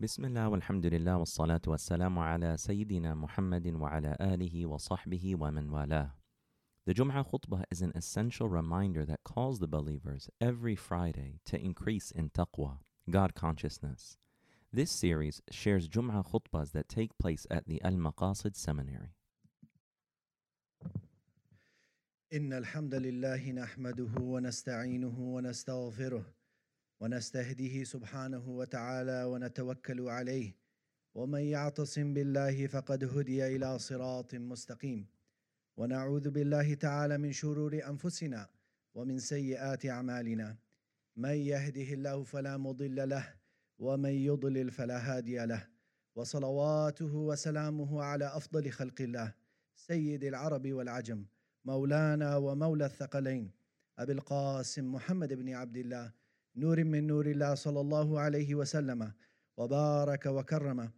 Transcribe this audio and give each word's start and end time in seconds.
بسم 0.00 0.24
الله 0.24 0.48
والحمد 0.48 0.86
لله 0.86 1.16
والصلاة 1.16 1.60
والسلام 1.66 2.18
على 2.18 2.56
سيدنا 2.56 3.14
محمد 3.14 3.66
وعلى 3.66 4.16
آله 4.20 4.66
وصحبه 4.66 5.36
ومن 5.36 5.70
والاه. 5.70 6.10
The 6.86 6.94
Jum'ah 6.94 7.26
khutbah 7.28 7.64
is 7.68 7.82
an 7.82 7.90
essential 7.96 8.48
reminder 8.48 9.04
that 9.04 9.24
calls 9.24 9.58
the 9.58 9.66
believers 9.66 10.30
every 10.40 10.76
Friday 10.76 11.40
to 11.46 11.60
increase 11.60 12.12
in 12.12 12.30
taqwa, 12.30 12.78
God 13.10 13.34
consciousness. 13.34 14.16
This 14.72 14.92
series 14.92 15.42
shares 15.50 15.88
Jum'ah 15.88 16.24
khutbahs 16.30 16.70
that 16.70 16.88
take 16.88 17.18
place 17.18 17.44
at 17.50 17.66
the 17.66 17.82
Al 17.82 17.94
Maqasid 17.94 18.54
Seminary. 18.54 19.14
إن 22.32 22.52
الحمد 22.52 22.94
لله 22.94 23.52
نحمده 23.52 24.20
ونستعينه 24.20 25.18
ونستغفره 25.18 26.24
ونستهديه 27.00 27.84
سبحانه 27.84 28.48
وتعالى 28.48 29.24
ونتوكل 29.24 30.08
عليه. 30.08 30.54
ومن 31.14 31.40
يعتصم 31.40 32.14
بالله 32.14 32.66
فقد 32.66 33.04
هدي 33.04 33.56
إلى 33.56 33.78
صراط 33.78 34.34
مستقيم. 34.34 35.06
ونعوذ 35.76 36.30
بالله 36.30 36.74
تعالى 36.74 37.18
من 37.18 37.32
شرور 37.32 37.80
أنفسنا 37.88 38.48
ومن 38.94 39.18
سيئات 39.18 39.86
أعمالنا. 39.86 40.56
من 41.16 41.34
يهده 41.34 41.92
الله 41.94 42.24
فلا 42.24 42.56
مضل 42.56 43.08
له 43.08 43.34
ومن 43.78 44.10
يضلل 44.10 44.70
فلا 44.70 44.98
هادي 44.98 45.46
له. 45.46 45.68
وصلواته 46.14 47.14
وسلامه 47.14 48.02
على 48.02 48.26
أفضل 48.26 48.70
خلق 48.70 49.00
الله 49.00 49.34
سيد 49.74 50.24
العرب 50.24 50.72
والعجم 50.72 51.24
مولانا 51.64 52.36
ومولى 52.36 52.86
الثقلين 52.86 53.50
أبي 53.98 54.12
القاسم 54.12 54.92
محمد 54.94 55.32
بن 55.32 55.54
عبد 55.54 55.76
الله 55.76 56.12
نور 56.58 56.84
من 56.84 57.06
نور 57.06 57.26
الله 57.26 57.54
صلى 57.54 57.80
الله 57.80 58.20
عليه 58.20 58.54
وسلم 58.54 59.12
وبارك 59.56 60.26
وكرم 60.26 60.90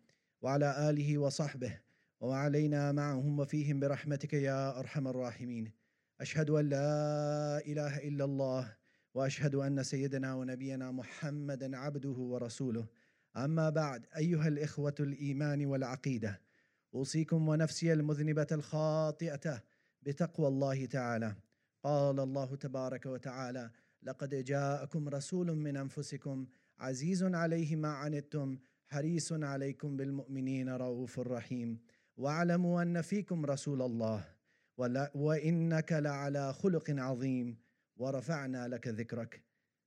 وعلى 0.42 0.91
آله 0.91 1.19
وصحبه 1.19 1.80
وعلينا 2.20 2.92
معهم 2.92 3.41
وفيهم 3.41 3.80
برحمتك 3.80 4.33
يا 4.33 4.78
أرحم 4.78 5.08
الراحمين. 5.08 5.72
أشهد 6.20 6.50
أن 6.50 6.69
لا 6.69 7.58
إله 7.67 7.98
إلا 8.08 8.25
الله 8.25 8.77
وأشهد 9.14 9.55
أن 9.55 9.83
سيدنا 9.83 10.34
ونبينا 10.34 10.91
محمدا 10.91 11.77
عبده 11.77 12.17
ورسوله. 12.33 12.86
أما 13.36 13.70
بعد 13.70 14.06
أيها 14.17 14.48
الإخوة 14.48 14.95
الإيمان 15.00 15.67
والعقيدة 15.67 16.41
أوصيكم 16.95 17.48
ونفسي 17.48 17.92
المذنبة 17.92 18.47
الخاطئة 18.52 19.62
بتقوى 20.02 20.48
الله 20.48 20.86
تعالى. 20.86 21.34
قال 21.83 22.20
الله 22.20 22.56
تبارك 22.56 23.06
وتعالى 23.06 23.70
لقد 24.03 24.45
جاءكم 24.45 25.09
رسول 25.09 25.56
من 25.56 25.77
انفسكم 25.77 26.47
عزيز 26.79 27.23
عليه 27.23 27.77
ما 27.77 27.89
عنتم 27.89 28.59
حريص 28.87 29.33
عليكم 29.33 29.97
بالمؤمنين 29.97 30.69
رؤوف 30.69 31.19
رحيم 31.19 31.79
واعلموا 32.17 32.83
ان 32.83 33.03
فيكم 33.03 33.47
رسول 33.47 33.83
الله 33.83 34.25
وانك 35.15 35.92
لعلى 35.92 36.53
خلق 36.53 36.91
عظيم 36.91 37.57
ورفعنا 37.97 38.69
لك 38.69 38.89
ذكرك 38.89 39.42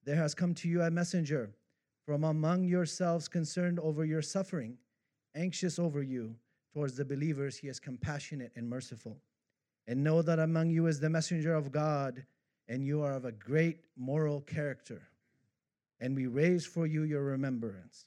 There 0.05 0.16
has 0.16 0.36
come 0.36 0.53
to 0.55 0.67
you 0.67 0.81
a 0.81 0.92
messenger 0.92 1.55
from 2.05 2.23
among 2.25 2.66
yourselves 2.66 3.30
concerned 3.30 3.80
over 3.80 4.03
your 4.03 4.22
suffering, 4.22 4.77
anxious 5.33 5.80
over 5.80 6.03
you. 6.03 6.36
Towards 6.73 6.98
the 6.98 7.05
believers, 7.05 7.58
he 7.58 7.67
is 7.70 7.80
compassionate 7.80 8.52
and 8.58 8.70
merciful. 8.70 9.22
And 9.88 10.03
know 10.03 10.22
that 10.22 10.39
among 10.39 10.72
you 10.72 10.88
is 10.88 11.00
the 11.00 11.09
messenger 11.09 11.53
of 11.53 11.72
God, 11.72 12.25
and 12.69 12.84
you 12.84 13.02
are 13.02 13.14
of 13.14 13.24
a 13.24 13.33
great 13.33 13.84
moral 13.97 14.41
character. 14.42 15.02
And 16.00 16.14
we 16.14 16.27
raise 16.27 16.66
for 16.66 16.86
you 16.86 17.02
your 17.02 17.22
remembrance. 17.24 18.06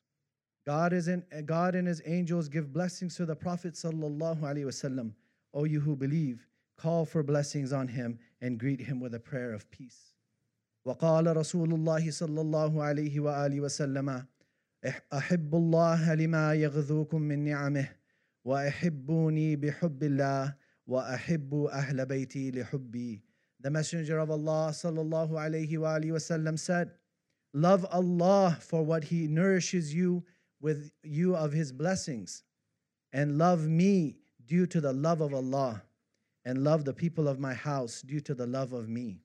God 0.65 0.93
is 0.93 1.07
in, 1.07 1.23
God 1.45 1.75
and 1.75 1.87
his 1.87 2.01
angels 2.05 2.47
give 2.47 2.71
blessings 2.71 3.15
to 3.15 3.25
the 3.25 3.35
Prophet 3.35 3.73
sallallahu 3.73 4.41
alaihi 4.41 4.65
wasallam. 4.65 5.13
O 5.53 5.65
you 5.65 5.79
who 5.79 5.95
believe, 5.95 6.45
call 6.77 7.05
for 7.05 7.23
blessings 7.23 7.73
on 7.73 7.87
him 7.87 8.19
and 8.41 8.59
greet 8.59 8.79
him 8.79 8.99
with 8.99 9.13
a 9.15 9.19
prayer 9.19 9.53
of 9.53 9.69
peace. 9.71 10.13
وقال 10.85 11.37
رسول 11.37 11.73
الله 11.73 12.11
صلى 12.11 12.41
الله 12.41 12.83
عليه 12.83 13.19
وآله 13.19 13.61
وسلم 13.61 14.25
أحب 15.13 15.55
الله 15.55 16.15
لما 16.15 16.53
يغذوكم 16.53 17.21
من 17.21 17.43
نعمه 17.43 17.87
وأحبوني 18.45 19.55
بحب 19.55 20.03
الله 20.03 20.55
وأحب 20.87 21.53
أهل 21.53 22.05
بيتي 22.05 22.51
لحبي 22.51 23.21
The 23.65 23.69
Messenger 23.69 24.19
of 24.19 24.31
Allah 24.31 24.69
sallallahu 24.71 25.31
alaihi 25.31 25.77
wa 25.77 25.97
alihi 25.97 26.11
wasallam 26.11 26.57
said, 26.57 26.91
Love 27.53 27.85
Allah 27.91 28.57
for 28.59 28.83
what 28.83 29.03
He 29.03 29.27
nourishes 29.27 29.93
you 29.93 30.23
with 30.61 30.91
you 31.03 31.35
of 31.35 31.51
His 31.51 31.71
blessings, 31.71 32.43
and 33.13 33.37
love 33.37 33.67
me 33.67 34.17
due 34.45 34.65
to 34.67 34.81
the 34.81 34.93
love 34.93 35.21
of 35.21 35.33
Allah, 35.33 35.83
and 36.45 36.63
love 36.63 36.85
the 36.85 36.93
people 36.93 37.27
of 37.27 37.39
my 37.39 37.53
house 37.53 38.01
due 38.01 38.21
to 38.21 38.33
the 38.33 38.47
love 38.47 38.73
of 38.73 38.89
me. 38.89 39.21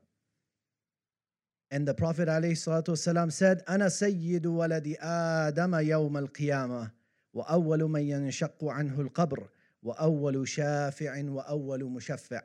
And 1.71 1.87
the 1.87 1.95
Prophet 1.95 2.29
ﷺ 2.29 3.33
said, 3.33 3.63
أنا 3.67 3.89
سيد 3.89 4.47
ولد 4.47 4.97
آدم 5.01 5.75
يوم 5.75 6.17
القيامة 6.17 6.91
وأول 7.35 7.81
من 7.91 8.01
ينشق 8.01 8.65
عنه 8.65 9.01
القبر 9.01 9.49
وأول 9.83 10.49
شافع 10.49 11.23
وأول 11.29 11.85
مشفع 11.85 12.43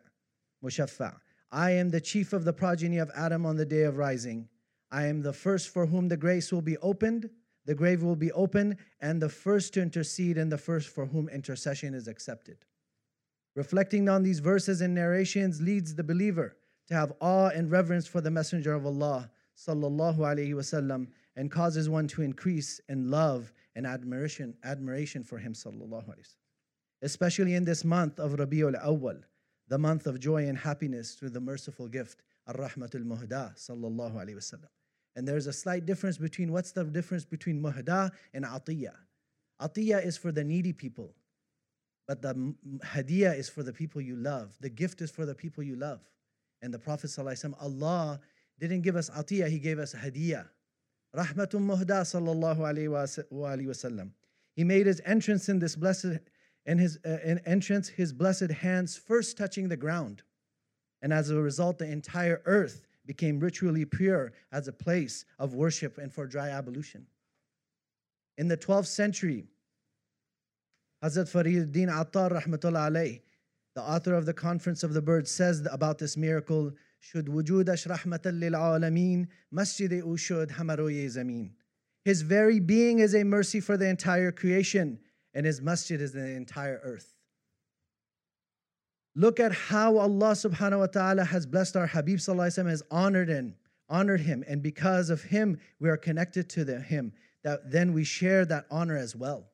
مشفع 0.62 1.18
I 1.57 1.71
am 1.71 1.89
the 1.89 2.03
chief 2.03 2.35
of 2.35 2.45
the 2.45 2.53
progeny 2.53 2.99
of 2.99 3.11
Adam 3.17 3.47
on 3.47 3.57
the 3.57 3.65
day 3.65 3.85
of 3.85 3.97
rising. 3.97 4.51
I 4.91 5.07
am 5.07 5.23
the 5.23 5.33
first 5.33 5.71
for 5.71 5.87
whom 5.87 6.07
the 6.07 6.17
grace 6.19 6.53
will 6.53 6.61
be 6.61 6.77
opened, 6.83 7.31
the 7.65 7.75
grave 7.75 8.03
will 8.03 8.15
be 8.15 8.31
opened, 8.33 8.77
and 9.01 9.23
the 9.23 9.31
first 9.31 9.73
to 9.73 9.81
intercede, 9.81 10.37
and 10.37 10.53
the 10.53 10.59
first 10.59 10.91
for 10.91 11.07
whom 11.07 11.31
intercession 11.31 11.95
is 11.95 12.09
accepted. 12.09 12.59
Reflecting 13.55 14.07
on 14.07 14.23
these 14.23 14.41
verses 14.41 14.83
and 14.83 14.95
narrations 14.95 15.63
leads 15.63 15.95
the 15.95 16.05
believer 16.05 16.59
to 16.89 16.95
have 16.95 17.15
awe 17.21 17.49
and 17.49 17.71
reverence 17.71 18.07
for 18.07 18.21
the 18.21 18.31
Messenger 18.31 18.75
of 18.75 18.85
Allah, 18.85 19.31
sallallahu 19.57 20.19
alaihi 20.19 20.53
wasallam, 20.53 21.07
and 21.37 21.51
causes 21.51 21.89
one 21.89 22.07
to 22.09 22.21
increase 22.21 22.83
in 22.91 23.11
love 23.11 23.51
and 23.75 23.87
admiration, 23.87 24.55
admiration 24.63 25.25
for 25.25 25.39
him, 25.39 25.55
sallallahu 25.55 26.05
alaihi 26.05 26.21
wasallam. 26.21 26.37
Especially 27.01 27.55
in 27.55 27.65
this 27.65 27.83
month 27.83 28.19
of 28.19 28.33
Rabiul 28.33 28.79
Awwal, 28.85 29.23
the 29.69 29.79
month 29.79 30.07
of 30.07 30.21
joy 30.21 30.47
and 30.47 30.57
happiness 30.57 31.15
through 31.15 31.31
the 31.31 31.41
merciful 31.41 31.89
gift, 31.89 32.23
Ar-Rahmatul 32.47 33.05
Muhda, 33.05 33.55
sallallahu 33.57 34.15
alaihi 34.15 34.37
wasallam. 34.37 34.69
And 35.17 35.27
there's 35.27 35.47
a 35.47 35.53
slight 35.53 35.87
difference 35.87 36.19
between 36.19 36.53
what's 36.53 36.73
the 36.73 36.85
difference 36.85 37.25
between 37.25 37.61
muhda 37.61 38.11
and 38.35 38.45
atiyah. 38.45 38.95
Atiyah 39.61 40.05
is 40.05 40.19
for 40.19 40.31
the 40.31 40.45
needy 40.45 40.75
people, 40.75 41.15
but 42.07 42.21
the 42.21 42.55
hadiyah 42.85 43.37
is 43.37 43.49
for 43.49 43.63
the 43.63 43.73
people 43.73 44.03
you 44.03 44.17
love. 44.17 44.55
The 44.61 44.69
gift 44.69 45.01
is 45.01 45.11
for 45.11 45.25
the 45.25 45.35
people 45.35 45.65
you 45.65 45.75
love. 45.75 46.01
And 46.61 46.73
the 46.73 46.79
Prophet 46.79 47.09
ﷺ, 47.09 47.55
Allah 47.61 48.21
didn't 48.61 48.83
give 48.83 48.95
us 48.95 49.09
atiyah, 49.09 49.49
He 49.49 49.59
gave 49.59 49.79
us 49.79 49.95
hadiyah. 49.95 50.47
Rahmatul 51.17 51.63
Muhda 51.63 52.03
sallallahu 52.03 52.59
alayhi 52.59 52.91
wa 52.91 53.49
wasallam. 53.49 54.11
He 54.55 54.65
made 54.65 54.87
his 54.87 55.01
entrance 55.07 55.49
in 55.49 55.59
this 55.59 55.77
blessed 55.77 56.19
and 56.67 56.81
his 56.81 56.99
uh, 57.07 57.19
in 57.25 57.39
entrance, 57.47 57.89
his 57.89 58.13
blessed 58.13 58.51
hands 58.51 58.97
first 58.97 59.39
touching 59.39 59.69
the 59.69 59.77
ground. 59.77 60.23
And 61.01 61.13
as 61.13 61.31
a 61.31 61.41
result, 61.41 61.79
the 61.79 61.87
entire 61.87 62.43
earth 62.45 62.87
became 63.07 63.39
ritually 63.39 63.85
pure 63.85 64.33
as 64.51 64.67
a 64.67 64.73
place 64.73 65.25
of 65.39 65.55
worship 65.55 65.99
and 65.99 66.13
for 66.13 66.27
dry 66.27 66.49
ablution. 66.49 67.07
In 68.37 68.49
the 68.49 68.57
12th 68.57 68.87
century, 68.87 69.47
Hazrat 71.05 71.29
Farid 71.29 71.73
Din 71.73 71.89
Attar 71.89 72.31
rahmatullah 72.31 72.91
alayh, 72.91 73.21
the 73.75 73.83
author 73.83 74.15
of 74.15 74.27
the 74.27 74.35
Conference 74.35 74.83
of 74.83 74.95
the 74.95 75.03
Birds, 75.03 75.31
says 75.31 75.67
about 75.71 75.99
this 75.99 76.17
miracle, 76.17 76.73
should 76.99 77.27
wujudash 77.27 77.87
rahmatan 77.87 78.41
lil 78.41 78.53
alameen, 78.53 79.29
masjid 79.53 79.91
ushud 79.91 80.51
hamaroye 80.51 81.07
zameen. 81.07 81.51
His 82.05 82.23
very 82.23 82.59
being 82.59 82.99
is 82.99 83.15
a 83.15 83.23
mercy 83.23 83.61
for 83.61 83.77
the 83.77 83.89
entire 83.89 84.33
creation, 84.33 84.99
and 85.37 85.45
his 85.45 85.61
masjid 85.61 86.01
is 86.01 86.13
the 86.13 86.27
entire 86.31 86.81
earth. 86.83 87.15
Look 89.15 89.39
at 89.39 89.53
how 89.53 89.99
Allah 89.99 90.33
subhanahu 90.33 90.79
wa 90.79 90.87
ta'ala 90.87 91.25
has 91.25 91.45
blessed 91.45 91.77
our 91.77 91.87
Habib 91.87 92.19
sallallahu 92.19 92.71
has 92.71 92.83
honored 92.91 93.29
and 93.29 93.55
honored 93.89 94.23
him, 94.23 94.45
and 94.49 94.63
because 94.63 95.11
of 95.11 95.23
him, 95.23 95.59
we 95.79 95.91
are 95.91 95.99
connected 95.99 96.49
to 96.51 96.65
the, 96.65 96.81
him. 96.81 97.13
That 97.45 97.71
then 97.71 97.93
we 97.93 98.03
share 98.03 98.47
that 98.47 98.65
honor 98.71 98.97
as 98.97 99.15
well. 99.15 99.45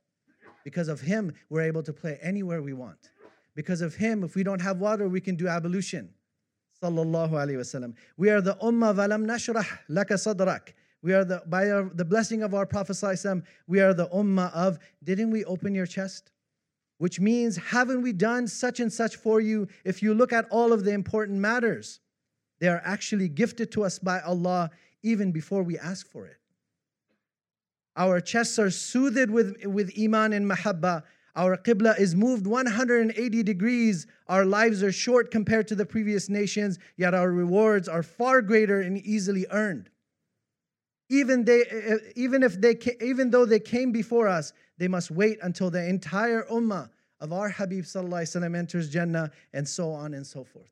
Because 0.64 0.86
of 0.88 1.00
him, 1.00 1.34
we're 1.50 1.62
able 1.62 1.82
to 1.82 1.92
play 1.92 2.16
anywhere 2.22 2.62
we 2.62 2.72
want. 2.72 3.10
Because 3.56 3.82
of 3.82 3.96
him, 3.96 4.22
if 4.22 4.36
we 4.36 4.44
don't 4.44 4.60
have 4.60 4.78
water, 4.78 5.08
we 5.08 5.20
can 5.20 5.34
do 5.34 5.48
ablution. 5.48 6.10
Sallallahu 6.80 7.32
alaihi 7.32 7.58
wasallam. 7.58 7.94
We 8.16 8.30
are 8.30 8.40
the 8.40 8.54
ummah 8.54 8.94
valam 8.94 9.26
nashrah 9.26 9.66
laka 9.90 10.14
sadrak. 10.14 10.74
We 11.02 11.14
are 11.14 11.24
the 11.24 11.42
by 11.46 11.70
our, 11.70 11.90
the 11.94 12.04
blessing 12.04 12.42
of 12.42 12.54
our 12.54 12.64
Prophet 12.64 12.96
we 13.66 13.80
are 13.80 13.92
the 13.92 14.08
ummah 14.08 14.52
of 14.54 14.78
didn't 15.02 15.30
we 15.30 15.44
open 15.44 15.74
your 15.74 15.86
chest? 15.86 16.30
Which 16.98 17.18
means 17.18 17.56
haven't 17.56 18.02
we 18.02 18.12
done 18.12 18.46
such 18.46 18.78
and 18.78 18.92
such 18.92 19.16
for 19.16 19.40
you? 19.40 19.66
If 19.84 20.02
you 20.02 20.14
look 20.14 20.32
at 20.32 20.46
all 20.50 20.72
of 20.72 20.84
the 20.84 20.92
important 20.92 21.38
matters, 21.38 21.98
they 22.60 22.68
are 22.68 22.80
actually 22.84 23.28
gifted 23.28 23.72
to 23.72 23.82
us 23.82 23.98
by 23.98 24.20
Allah 24.20 24.70
even 25.02 25.32
before 25.32 25.64
we 25.64 25.76
ask 25.78 26.08
for 26.08 26.26
it. 26.26 26.36
Our 27.96 28.20
chests 28.20 28.58
are 28.60 28.70
soothed 28.70 29.30
with, 29.30 29.66
with 29.66 29.92
iman 30.00 30.32
and 30.32 30.48
mahabba. 30.48 31.02
Our 31.34 31.56
qibla 31.56 31.98
is 31.98 32.14
moved 32.14 32.46
180 32.46 33.42
degrees. 33.42 34.06
Our 34.28 34.44
lives 34.44 34.82
are 34.82 34.92
short 34.92 35.32
compared 35.32 35.66
to 35.68 35.74
the 35.74 35.84
previous 35.84 36.28
nations, 36.28 36.78
yet 36.96 37.14
our 37.14 37.32
rewards 37.32 37.88
are 37.88 38.02
far 38.02 38.42
greater 38.42 38.80
and 38.80 38.98
easily 38.98 39.46
earned 39.50 39.90
even 41.12 41.44
they 41.44 41.60
eh, 41.62 41.94
eh, 41.94 41.98
even 42.16 42.42
if 42.42 42.60
they 42.60 42.76
even 43.00 43.30
though 43.30 43.44
they 43.44 43.60
came 43.60 43.92
before 43.92 44.26
us 44.26 44.52
they 44.78 44.88
must 44.88 45.10
wait 45.10 45.38
until 45.42 45.68
the 45.70 45.86
entire 45.86 46.44
ummah 46.50 46.88
of 47.20 47.30
our 47.32 47.50
habib 47.50 47.84
sallallahu 47.84 48.22
alaihi 48.22 48.36
wasallam 48.36 48.56
enters 48.56 48.88
jannah 48.88 49.30
and 49.52 49.68
so 49.68 49.92
on 49.92 50.14
and 50.14 50.26
so 50.26 50.42
forth. 50.42 50.70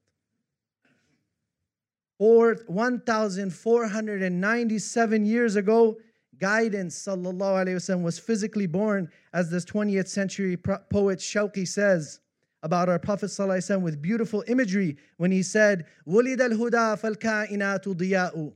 Or 2.19 2.55
1497 2.67 5.27
years 5.27 5.57
ago 5.57 5.99
guidance 6.39 7.07
sallallahu 7.07 7.65
alaihi 7.65 7.77
wasallam 7.77 8.03
was 8.03 8.19
physically 8.19 8.67
born 8.67 9.11
as 9.35 9.51
this 9.51 9.67
20th 9.67 10.09
century 10.09 10.57
poet 10.57 11.19
shauki 11.19 11.69
says 11.69 12.21
about 12.63 12.89
our 12.89 12.99
prophet 12.99 13.27
sallallahu 13.27 13.59
alaihi 13.59 13.77
wasallam 13.77 13.83
with 13.83 14.01
beautiful 14.01 14.43
imagery 14.49 14.97
when 15.19 15.31
he 15.31 15.43
said 15.43 15.85
wulid 16.09 16.41
al 16.41 16.51
huda 16.51 16.99
fal 16.99 17.15
kainatu 17.15 17.95
diya'u. 17.95 18.55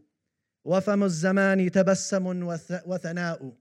وفم 0.65 1.03
الزمان 1.03 1.71
تبسم 1.71 2.44
وثناء 2.85 3.53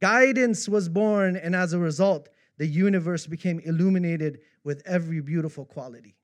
Guidance 0.00 0.68
was 0.68 0.88
born 0.88 1.36
and 1.36 1.56
as 1.56 1.72
a 1.72 1.78
result 1.78 2.28
the 2.58 2.66
universe 2.66 3.26
became 3.26 3.60
illuminated 3.60 4.40
with 4.64 4.82
every 4.84 5.20
beautiful 5.20 5.64
quality. 5.64 6.14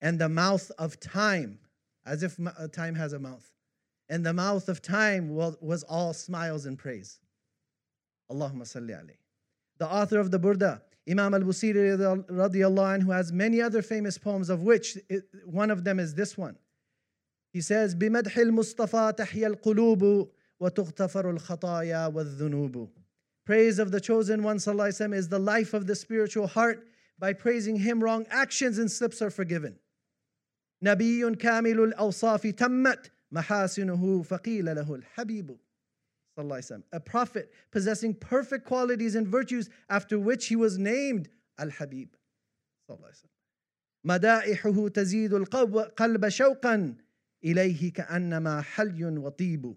And 0.00 0.18
the 0.18 0.28
mouth 0.28 0.70
of 0.78 0.98
time, 0.98 1.58
as 2.06 2.22
if 2.22 2.38
uh, 2.40 2.68
time 2.68 2.94
has 2.94 3.12
a 3.12 3.18
mouth, 3.18 3.52
and 4.08 4.24
the 4.24 4.32
mouth 4.32 4.68
of 4.68 4.82
time 4.82 5.28
was 5.30 5.84
all 5.84 6.12
smiles 6.12 6.66
and 6.66 6.78
praise. 6.78 7.20
Allahumma 8.30 8.62
salli 8.62 8.90
alayhi. 8.90 9.16
The 9.78 9.86
author 9.86 10.18
of 10.18 10.30
the 10.30 10.38
Burda, 10.38 10.80
Imam 11.08 11.34
al-Busiri 11.34 11.96
radiallahu 12.26 13.00
anhu, 13.00 13.12
has 13.12 13.32
many 13.32 13.60
other 13.60 13.82
famous 13.82 14.18
poems, 14.18 14.48
of 14.50 14.62
which 14.62 14.96
one 15.44 15.70
of 15.70 15.84
them 15.84 15.98
is 15.98 16.14
this 16.14 16.36
one. 16.36 16.56
He 17.52 17.60
says, 17.60 17.94
بمدح 17.94 18.38
المصطفى 18.38 19.12
تحيا 19.16 19.46
القلوب 19.46 20.32
وتغتفر 20.60 21.30
الخطايا 21.30 22.06
والذنوب. 22.06 22.88
Praise 23.44 23.78
of 23.78 23.90
the 23.90 24.00
chosen 24.00 24.42
one 24.42 24.56
وسلم, 24.56 25.14
is 25.14 25.28
the 25.28 25.38
life 25.38 25.74
of 25.74 25.86
the 25.86 25.94
spiritual 25.94 26.46
heart. 26.46 26.86
By 27.18 27.32
praising 27.32 27.76
him, 27.76 28.02
wrong 28.02 28.26
actions 28.30 28.78
and 28.78 28.90
slips 28.90 29.20
are 29.20 29.30
forgiven. 29.30 29.78
نبي 30.82 31.36
كامل 31.36 31.80
الأوصاف 31.80 32.46
تمت 32.46 33.10
محاسنه 33.32 34.22
فقيل 34.22 34.64
له 34.74 34.94
الحبيب 34.94 35.58
a 36.92 37.00
prophet 37.00 37.52
possessing 37.70 38.14
perfect 38.14 38.64
qualities 38.64 39.14
and 39.14 39.28
virtues 39.28 39.68
after 39.90 40.18
which 40.18 40.46
he 40.46 40.56
was 40.56 40.78
named 40.78 41.28
Al-Habib 41.58 42.16
مدائحه 44.04 44.88
تزيد 44.88 45.34
القلب 45.34 46.28
شوقا 46.28 46.96
إليه 47.44 47.92
كأنما 47.92 48.62
حلي 48.62 49.18
وطيب 49.18 49.76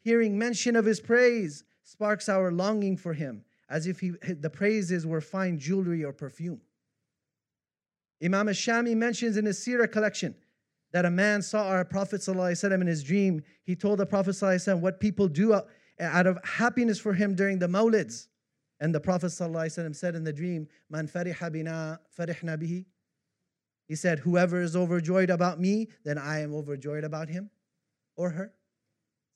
Hearing 0.00 0.38
mention 0.38 0.76
of 0.76 0.84
his 0.84 1.00
praise 1.00 1.64
sparks 1.82 2.28
our 2.28 2.52
longing 2.52 2.96
for 2.96 3.12
him 3.12 3.44
as 3.68 3.86
if 3.86 4.00
he, 4.00 4.10
the 4.10 4.50
praises 4.50 5.06
were 5.06 5.20
fine 5.20 5.58
jewelry 5.58 6.04
or 6.04 6.12
perfume. 6.12 6.60
Imam 8.22 8.46
Shami 8.48 8.96
mentions 8.96 9.36
in 9.36 9.44
his 9.44 9.58
Sirah 9.58 9.90
collection 9.90 10.34
that 10.92 11.04
a 11.04 11.10
man 11.10 11.42
saw 11.42 11.68
our 11.68 11.84
Prophet 11.84 12.20
ﷺ 12.20 12.80
in 12.80 12.86
his 12.86 13.02
dream. 13.02 13.42
He 13.64 13.74
told 13.74 13.98
the 13.98 14.06
Prophet 14.06 14.30
ﷺ 14.30 14.80
what 14.80 15.00
people 15.00 15.28
do 15.28 15.60
out 16.00 16.26
of 16.26 16.38
happiness 16.44 16.98
for 16.98 17.12
him 17.12 17.34
during 17.34 17.58
the 17.58 17.66
Mawlids. 17.66 18.28
And 18.80 18.94
the 18.94 19.00
Prophet 19.00 19.26
ﷺ 19.26 19.96
said 19.96 20.14
in 20.14 20.24
the 20.24 20.32
dream, 20.32 20.68
Man 20.88 21.08
fariha 21.08 21.52
bina 21.52 22.00
farihna 22.18 22.56
bihi. 22.56 22.84
he 23.87 23.95
said, 23.95 24.19
Whoever 24.19 24.61
is 24.61 24.75
overjoyed 24.75 25.29
about 25.29 25.59
me, 25.59 25.89
then 26.03 26.17
I 26.17 26.39
am 26.39 26.53
overjoyed 26.53 27.03
about 27.03 27.29
him 27.29 27.49
or 28.15 28.29
her. 28.31 28.53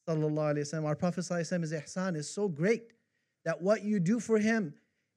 Sallallahu 0.08 0.86
Our 0.86 0.96
Prophet 0.96 1.26
his 1.28 1.52
ihsan 1.52 2.16
is 2.16 2.30
so 2.30 2.48
great 2.48 2.94
that 3.44 3.62
what 3.62 3.84
you 3.84 4.00
do 4.00 4.20
for 4.20 4.38
him, 4.38 4.74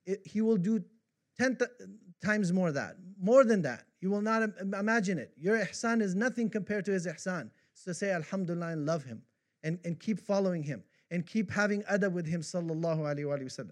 it, 0.07 0.21
he 0.25 0.41
will 0.41 0.57
do 0.57 0.83
10 1.39 1.57
th- 1.57 1.71
times 2.25 2.53
more 2.53 2.73
that, 2.73 2.97
more 3.21 3.45
than 3.45 3.63
that. 3.63 3.85
You 4.01 4.11
will 4.11 4.23
not 4.23 4.43
imagine 4.61 5.19
it. 5.19 5.33
Your 5.37 5.59
ihsan 5.59 6.01
is 6.01 6.15
nothing 6.15 6.49
compared 6.49 6.85
to 6.87 6.93
his 6.93 7.07
ihsan. 7.07 7.51
So 7.75 7.93
say 7.93 8.11
Alhamdulillah 8.11 8.69
and 8.69 8.87
love 8.87 9.05
him 9.05 9.23
and, 9.63 9.79
and 9.85 9.99
keep 9.99 10.21
following 10.21 10.63
him 10.63 10.83
and 11.11 11.27
keep 11.27 11.51
having 11.51 11.83
adab 11.85 12.13
with 12.13 12.27
him 12.27 12.41
sallallahu 12.41 13.01
alayhi 13.01 13.29
wa 13.29 13.65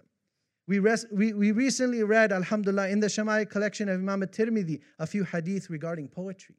We, 0.67 0.79
we, 0.79 1.33
we 1.33 1.51
recently 1.53 2.03
read, 2.03 2.33
Alhamdulillah, 2.33 2.89
in 2.89 2.99
the 2.99 3.07
Shamai 3.07 3.49
collection 3.49 3.87
of 3.87 3.95
Imam 3.99 4.21
al-Tirmidhi, 4.21 4.81
a 4.99 5.07
few 5.07 5.23
hadith 5.23 5.69
regarding 5.69 6.09
poetry. 6.09 6.55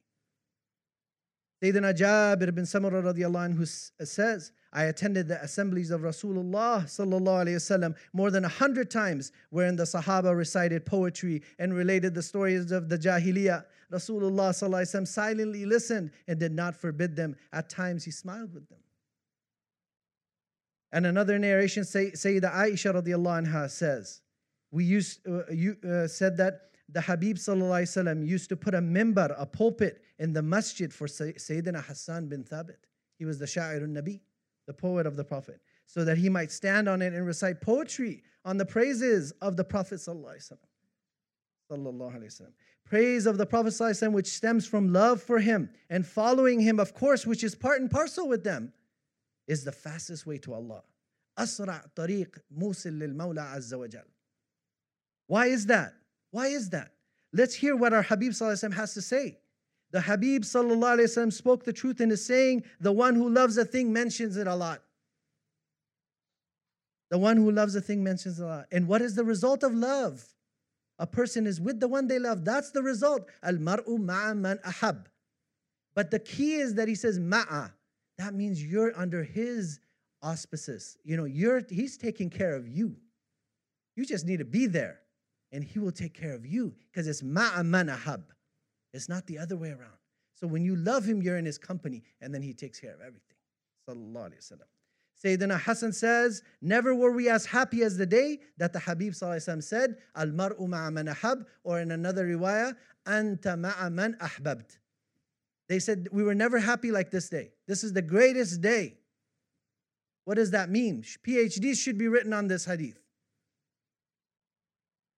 Sayyidina 1.62 1.94
Jabir 1.94 2.54
bin 2.54 2.64
Samurah 2.64 3.02
radiallahu 3.02 3.54
anhu 3.54 3.90
says, 4.06 4.52
I 4.72 4.84
attended 4.84 5.28
the 5.28 5.42
assemblies 5.42 5.90
of 5.90 6.02
Rasulullah 6.02 6.84
sallallahu 6.84 7.46
alayhi 7.46 7.56
wasallam 7.56 7.96
more 8.12 8.30
than 8.30 8.44
a 8.44 8.48
hundred 8.48 8.90
times, 8.90 9.32
wherein 9.50 9.76
the 9.76 9.82
Sahaba 9.82 10.36
recited 10.36 10.86
poetry 10.86 11.42
and 11.58 11.74
related 11.74 12.14
the 12.14 12.22
stories 12.22 12.70
of 12.70 12.88
the 12.88 12.96
Jahiliyyah. 12.96 13.64
Rasulullah 13.92 14.50
sallallahu 14.50 14.82
alayhi 14.82 14.94
wasallam 14.94 15.08
silently 15.08 15.66
listened 15.66 16.12
and 16.28 16.38
did 16.38 16.52
not 16.52 16.76
forbid 16.76 17.16
them. 17.16 17.34
At 17.52 17.68
times 17.68 18.04
he 18.04 18.10
smiled 18.10 18.54
with 18.54 18.68
them. 18.68 18.78
And 20.92 21.06
another 21.06 21.38
narration, 21.38 21.82
Sayyida 21.82 22.52
Aisha 22.52 22.94
radiallahu 22.94 23.46
anha 23.46 23.70
says, 23.70 24.22
we 24.70 24.84
used 24.84 25.26
uh, 25.26 25.42
you 25.50 25.76
uh, 25.88 26.06
said 26.06 26.36
that 26.36 26.70
the 26.90 27.00
Habib 27.00 27.36
sallallahu 27.36 28.26
used 28.26 28.48
to 28.48 28.56
put 28.56 28.74
a 28.74 28.80
mimbar, 28.80 29.34
a 29.38 29.46
pulpit 29.46 30.02
in 30.18 30.32
the 30.32 30.42
masjid 30.42 30.92
for 30.92 31.06
Sayyidina 31.06 31.84
Hassan 31.84 32.28
bin 32.28 32.44
Thabit. 32.44 32.76
He 33.18 33.24
was 33.24 33.38
the 33.38 33.46
Sha'ir 33.46 33.86
nabi 33.86 34.20
the 34.66 34.74
poet 34.74 35.06
of 35.06 35.16
the 35.16 35.24
Prophet, 35.24 35.60
so 35.86 36.04
that 36.04 36.18
he 36.18 36.28
might 36.28 36.52
stand 36.52 36.88
on 36.88 37.00
it 37.00 37.14
and 37.14 37.26
recite 37.26 37.62
poetry 37.62 38.22
on 38.44 38.58
the 38.58 38.66
praises 38.66 39.32
of 39.40 39.56
the 39.56 39.64
Prophet 39.64 40.00
Praise 42.84 43.26
of 43.26 43.38
the 43.38 43.46
Prophet 43.46 43.72
وسلم, 43.72 44.12
which 44.12 44.26
stems 44.26 44.66
from 44.66 44.92
love 44.92 45.22
for 45.22 45.38
him 45.38 45.70
and 45.88 46.06
following 46.06 46.60
him, 46.60 46.78
of 46.78 46.94
course, 46.94 47.26
which 47.26 47.42
is 47.42 47.54
part 47.54 47.80
and 47.80 47.90
parcel 47.90 48.28
with 48.28 48.44
them, 48.44 48.72
is 49.47 49.63
the 49.63 49.71
fastest 49.71 50.25
way 50.25 50.37
to 50.39 50.53
Allah. 50.53 50.83
أسرع 51.37 51.85
طريق 51.95 52.37
موصل 52.51 52.99
للمولى 52.99 53.41
عز 53.41 53.73
وجل. 53.73 54.05
Why 55.27 55.47
is 55.47 55.65
that? 55.67 55.93
Why 56.31 56.47
is 56.47 56.69
that? 56.69 56.91
Let's 57.31 57.55
hear 57.55 57.75
what 57.75 57.93
our 57.93 58.03
Habib 58.03 58.33
has 58.33 58.93
to 58.93 59.01
say. 59.01 59.39
The 59.91 60.01
Habib 60.01 60.43
وسلم, 60.43 61.31
spoke 61.31 61.63
the 61.63 61.73
truth 61.73 62.01
in 62.01 62.09
his 62.09 62.25
saying, 62.25 62.63
The 62.79 62.91
one 62.91 63.15
who 63.15 63.29
loves 63.29 63.57
a 63.57 63.65
thing 63.65 63.93
mentions 63.93 64.37
it 64.37 64.47
a 64.47 64.55
lot. 64.55 64.81
The 67.09 67.17
one 67.19 67.37
who 67.37 67.51
loves 67.51 67.75
a 67.75 67.81
thing 67.81 68.03
mentions 68.03 68.39
it 68.39 68.43
a 68.43 68.47
lot. 68.47 68.65
And 68.71 68.87
what 68.87 69.01
is 69.01 69.15
the 69.15 69.23
result 69.23 69.63
of 69.63 69.73
love? 69.73 70.23
A 70.99 71.07
person 71.07 71.45
is 71.45 71.61
with 71.61 71.79
the 71.79 71.87
one 71.87 72.07
they 72.07 72.19
love. 72.19 72.43
That's 72.43 72.71
the 72.71 72.81
result. 72.81 73.29
Al 73.43 73.53
mar'u 73.53 73.99
ma'a 73.99 74.35
man 74.35 74.59
ahab. 74.65 75.09
But 75.95 76.09
the 76.09 76.19
key 76.19 76.55
is 76.55 76.75
that 76.75 76.87
he 76.87 76.95
says 76.95 77.19
ma'a. 77.19 77.71
That 78.18 78.34
means 78.34 78.62
you're 78.62 78.92
under 78.98 79.22
his 79.22 79.80
auspices. 80.22 80.98
You 81.04 81.16
know, 81.16 81.24
you're 81.24 81.62
he's 81.68 81.96
taking 81.96 82.30
care 82.30 82.54
of 82.54 82.68
you. 82.68 82.96
You 83.96 84.04
just 84.04 84.26
need 84.26 84.38
to 84.38 84.44
be 84.44 84.66
there, 84.66 85.00
and 85.52 85.64
he 85.64 85.78
will 85.78 85.92
take 85.92 86.14
care 86.14 86.34
of 86.34 86.44
you 86.44 86.74
because 86.90 87.08
it's 87.08 87.22
ma'a 87.22 87.64
man 87.64 87.88
ahab. 87.88 88.24
It's 88.92 89.08
not 89.08 89.26
the 89.26 89.38
other 89.38 89.56
way 89.56 89.70
around. 89.70 89.98
So 90.34 90.46
when 90.46 90.64
you 90.64 90.76
love 90.76 91.04
him, 91.04 91.20
you're 91.20 91.36
in 91.36 91.44
his 91.44 91.58
company, 91.58 92.02
and 92.20 92.32
then 92.32 92.42
he 92.42 92.52
takes 92.52 92.78
care 92.78 92.94
of 92.94 93.00
everything. 93.00 93.36
Sallallahu 93.88 94.30
Alaihi 94.30 94.52
Wasallam. 94.52 94.68
Sayyidina 95.24 95.60
Hassan 95.60 95.92
says, 95.92 96.42
Never 96.62 96.94
were 96.94 97.10
we 97.10 97.28
as 97.28 97.44
happy 97.44 97.82
as 97.82 97.96
the 97.96 98.06
day 98.06 98.38
that 98.56 98.72
the 98.72 98.78
Habib 98.78 99.14
said, 99.14 99.96
Al 100.14 100.28
mar'u 100.28 100.68
ma'a 100.68 100.92
man 100.92 101.08
ahab, 101.08 101.44
or 101.64 101.80
in 101.80 101.90
another 101.90 102.24
riwayah, 102.26 102.76
Anta 103.06 103.58
ma'a 103.58 103.90
man 103.90 104.16
ahbabt. 104.20 104.78
They 105.68 105.78
said, 105.78 106.08
We 106.12 106.22
were 106.22 106.34
never 106.34 106.58
happy 106.58 106.90
like 106.90 107.10
this 107.10 107.28
day. 107.28 107.52
This 107.66 107.84
is 107.84 107.92
the 107.92 108.02
greatest 108.02 108.60
day. 108.60 108.98
What 110.24 110.36
does 110.36 110.50
that 110.50 110.70
mean? 110.70 111.02
PhDs 111.02 111.78
should 111.78 111.98
be 111.98 112.08
written 112.08 112.32
on 112.32 112.48
this 112.48 112.64
hadith 112.64 112.98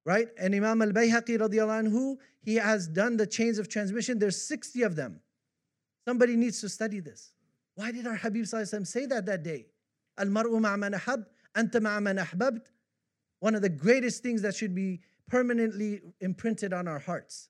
right? 0.05 0.29
And 0.39 0.55
Imam 0.55 0.83
al 0.83 0.91
Bayhaqi 0.91 1.39
anhu, 1.39 2.17
he 2.43 2.57
has 2.57 2.89
done 2.89 3.17
the 3.17 3.27
chains 3.27 3.59
of 3.59 3.69
transmission. 3.69 4.19
There's 4.19 4.41
60 4.43 4.83
of 4.83 4.97
them. 4.97 5.21
Somebody 6.07 6.37
needs 6.37 6.61
to 6.63 6.69
study 6.69 7.01
this. 7.01 7.33
Why 7.75 7.93
did 7.93 8.07
our 8.07 8.17
Habib 8.17 8.47
say 8.47 9.07
that 9.07 9.27
that 9.27 9.43
day? 9.43 9.67
Al 10.19 10.27
mar'u 10.27 10.61
ma'man 10.61 10.95
ahab, 10.95 11.25
anta 11.57 11.81
ma'man 11.81 12.25
ahbabt. 12.25 12.67
One 13.41 13.55
of 13.55 13.63
the 13.63 13.69
greatest 13.69 14.23
things 14.23 14.43
that 14.43 14.55
should 14.55 14.75
be 14.75 15.01
permanently 15.29 16.01
imprinted 16.21 16.73
on 16.73 16.89
our 16.89 16.99
hearts. 16.99 17.49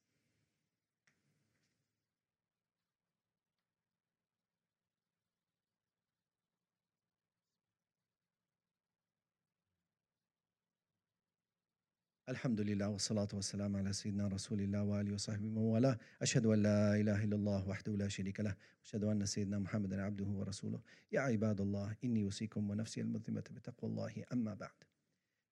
Alhamdulillah, 12.31 12.89
wa 12.89 12.97
salatu 12.97 13.35
wa 13.35 13.41
salam 13.41 13.75
ala 13.75 13.91
Sayyidina 13.91 14.31
Rasulillah 14.31 14.85
wa 14.85 14.99
alihi 14.99 15.11
wa 15.11 15.17
sahbihi 15.17 15.53
wa 15.53 15.73
wala. 15.73 15.99
Ashadu 16.23 16.53
an 16.53 16.63
la 16.63 16.93
ilaha 16.95 17.27
illallah 17.27 17.67
wahdahu 17.67 17.99
la 17.99 18.07
sharika 18.07 18.45
lah. 18.45 18.53
Ashadu 18.87 19.11
anna 19.11 19.25
Sayyidina 19.25 19.61
Muhammadan 19.61 19.99
abduhu 19.99 20.35
wa 20.35 20.45
rasuluh. 20.45 20.81
Ya 21.11 21.23
ibadallah, 21.23 21.93
inni 22.05 22.25
usikum 22.25 22.69
wa 22.69 22.77
nafsi 22.77 23.01
al-mudhimata 23.01 23.51
bitaqwallahi 23.51 24.23
amma 24.31 24.55
ba'd. 24.55 24.71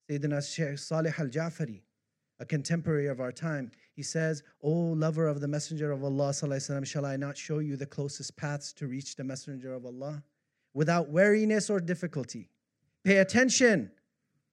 Sayyidina 0.08 0.40
Shaykh 0.54 0.78
Salih 0.78 1.12
al-Ja'fari, 1.18 1.80
a 2.38 2.44
contemporary 2.44 3.08
of 3.08 3.18
our 3.18 3.32
time, 3.32 3.72
he 3.96 4.02
says, 4.04 4.44
O 4.62 4.70
lover 4.70 5.26
of 5.26 5.40
the 5.40 5.48
Messenger 5.48 5.90
of 5.90 6.04
Allah, 6.04 6.28
وسلم, 6.28 6.86
shall 6.86 7.04
I 7.04 7.16
not 7.16 7.36
show 7.36 7.58
you 7.58 7.74
the 7.74 7.86
closest 7.86 8.36
paths 8.36 8.72
to 8.74 8.86
reach 8.86 9.16
the 9.16 9.24
Messenger 9.24 9.74
of 9.74 9.84
Allah? 9.84 10.22
Without 10.74 11.10
weariness 11.10 11.70
or 11.70 11.80
difficulty. 11.80 12.50
Pay 13.02 13.16
attention. 13.16 13.90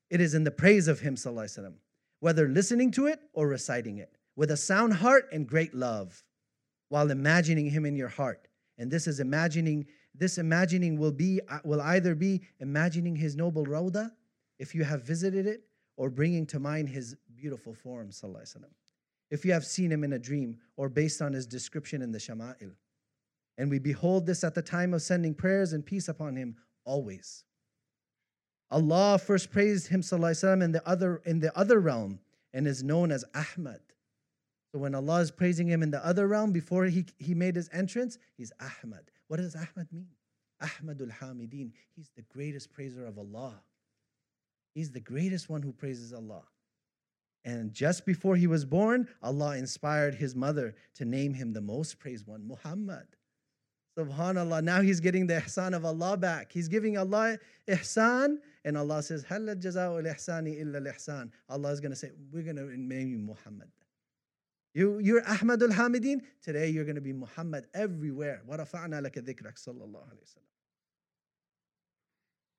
It 0.10 0.22
is 0.22 0.34
in 0.34 0.44
the 0.44 0.50
praise 0.50 0.88
of 0.88 1.02
him, 1.02 1.16
sallallahu 1.16 1.76
whether 2.20 2.48
listening 2.48 2.92
to 2.92 3.08
it 3.08 3.20
or 3.34 3.48
reciting 3.48 3.98
it, 3.98 4.18
with 4.36 4.52
a 4.52 4.58
sound 4.58 4.94
heart 4.94 5.28
and 5.32 5.48
great 5.48 5.74
love, 5.74 6.24
while 6.90 7.12
imagining 7.12 7.70
him 7.70 7.86
in 7.86 7.96
your 7.96 8.08
heart. 8.08 8.48
And 8.78 8.92
this 8.92 9.08
is 9.08 9.20
imagining, 9.20 9.86
this 10.14 10.38
imagining 10.38 10.98
will 10.98 11.12
be 11.12 11.40
uh, 11.50 11.60
will 11.64 11.82
either 11.82 12.16
be 12.16 12.42
imagining 12.60 13.16
his 13.16 13.36
noble 13.36 13.66
rawda, 13.66 14.12
if 14.60 14.76
you 14.76 14.84
have 14.84 15.04
visited 15.04 15.48
it, 15.48 15.62
or 15.98 16.10
bringing 16.10 16.46
to 16.48 16.60
mind 16.60 16.90
his 16.90 17.16
beautiful 17.36 17.74
form, 17.74 18.10
if 19.32 19.46
you 19.46 19.54
have 19.54 19.66
seen 19.66 19.92
him 19.92 20.04
in 20.04 20.14
a 20.14 20.20
dream, 20.20 20.58
or 20.78 20.90
based 20.90 21.22
on 21.22 21.34
his 21.34 21.48
description 21.48 22.02
in 22.02 22.12
the 22.12 22.20
Shama'il. 22.20 22.72
And 23.58 23.70
we 23.70 23.80
behold 23.80 24.26
this 24.26 24.44
at 24.44 24.54
the 24.54 24.62
time 24.62 24.94
of 24.94 25.02
sending 25.02 25.34
prayers 25.34 25.74
and 25.74 25.86
peace 25.86 26.10
upon 26.10 26.36
him 26.36 26.58
always. 26.84 27.44
Allah 28.71 29.19
first 29.19 29.51
praised 29.51 29.89
him 29.89 30.01
وسلم, 30.01 30.63
in 30.63 30.73
the 30.73 30.89
other 30.89 31.23
in 31.27 31.41
the 31.41 31.57
other 31.59 31.81
realm 31.81 32.21
and 32.53 32.67
is 32.67 32.83
known 32.83 33.11
as 33.11 33.25
Ahmad. 33.35 33.81
So 34.73 34.79
when 34.79 34.95
Allah 34.95 35.21
is 35.21 35.31
praising 35.31 35.67
him 35.67 35.83
in 35.83 35.91
the 35.91 36.05
other 36.05 36.29
realm 36.29 36.53
before 36.53 36.85
he, 36.85 37.05
he 37.19 37.35
made 37.35 37.57
his 37.57 37.69
entrance, 37.73 38.19
he's 38.37 38.53
Ahmad. 38.61 39.11
What 39.27 39.39
does 39.39 39.57
Ahmad 39.57 39.89
mean? 39.93 40.09
Ahmadul 40.63 41.11
Hamidin. 41.11 41.73
He's 41.97 42.11
the 42.15 42.23
greatest 42.23 42.73
praiser 42.73 43.05
of 43.07 43.19
Allah. 43.19 43.61
He's 44.75 44.93
the 44.93 45.01
greatest 45.01 45.49
one 45.49 45.63
who 45.63 45.73
praises 45.73 46.13
Allah. 46.13 46.43
And 47.45 47.73
just 47.73 48.05
before 48.05 48.37
he 48.37 48.47
was 48.47 48.65
born, 48.65 49.09
Allah 49.23 49.57
inspired 49.57 50.15
his 50.15 50.37
mother 50.37 50.77
to 50.95 51.05
name 51.05 51.35
him 51.35 51.53
the 51.53 51.61
most 51.61 51.99
praised 51.99 52.27
one, 52.27 52.47
Muhammad. 52.47 53.07
Subhanallah. 53.99 54.63
Now 54.63 54.83
he's 54.83 55.01
getting 55.01 55.27
the 55.27 55.35
ihsan 55.35 55.75
of 55.75 55.85
Allah 55.85 56.17
back. 56.17 56.53
He's 56.53 56.69
giving 56.69 56.97
Allah 56.97 57.39
ihsan, 57.67 58.37
and 58.65 58.77
Allah 58.77 59.03
says, 59.03 59.25
Hal 59.25 59.41
jaza'u 59.41 60.03
ihsani 60.05 60.61
illa 60.61 60.81
ihsan. 60.81 61.31
Allah 61.49 61.71
is 61.71 61.81
going 61.81 61.91
to 61.93 61.97
say, 61.97 62.11
We're 62.33 62.43
going 62.43 62.57
to 62.57 62.77
name 62.77 63.11
you 63.11 63.19
Muhammad. 63.19 63.71
You, 64.75 64.99
you're 65.01 65.23
Ahmadul 65.23 65.73
Hamidin. 65.73 66.21
Today 66.43 66.69
you're 66.69 66.85
going 66.85 66.95
to 66.95 67.01
be 67.01 67.13
Muhammad 67.13 67.67
everywhere. 67.75 68.43
وَرَفَعْنَا 68.49 69.03
لَكَ 69.03 69.19
ذِكْرَكَ 69.19 69.59
صلى 69.59 69.85
الله 69.85 70.01
عليه 70.01 70.23
وسلم. 70.23 70.47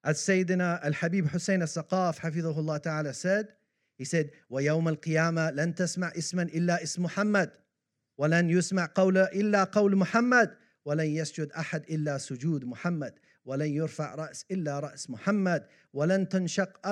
As 0.04 0.18
Sayyidina 0.18 0.84
Al-Habib 0.84 1.28
Hussein 1.30 1.62
Al-Saqaf, 1.62 2.20
Hafidhullah 2.20 2.82
Ta'ala 2.82 3.13
said, 3.13 3.50
he 3.98 4.04
said, 4.04 4.32
وَيَوْمَ 4.51 4.98
الْقِيَامَةِ 4.98 5.51
لَن 5.51 5.75
تَسْمَعْ 5.75 6.18
اسْمًا 6.18 6.54
إِلَّا 6.54 6.84
اسم 6.84 7.04
محمد 7.04 7.51
ولن 8.18 8.50
يسمع 8.50 8.90
قول 8.96 9.18
إلا 9.18 9.63
قول 9.63 9.96
محمد 9.96 10.58
ولن 10.86 11.06
يسجد 11.06 11.51
أحد 11.51 11.84
إلا 11.90 12.18
سجود 12.18 12.66
محمد 12.66 13.13
ولن 13.46 13.70
يرفع 13.70 14.16
رأس 14.16 14.46
إلا 14.51 14.80
رأس 14.80 15.10
محمد 15.10 15.68
ولن 15.94 16.30
تنشق 16.30 16.88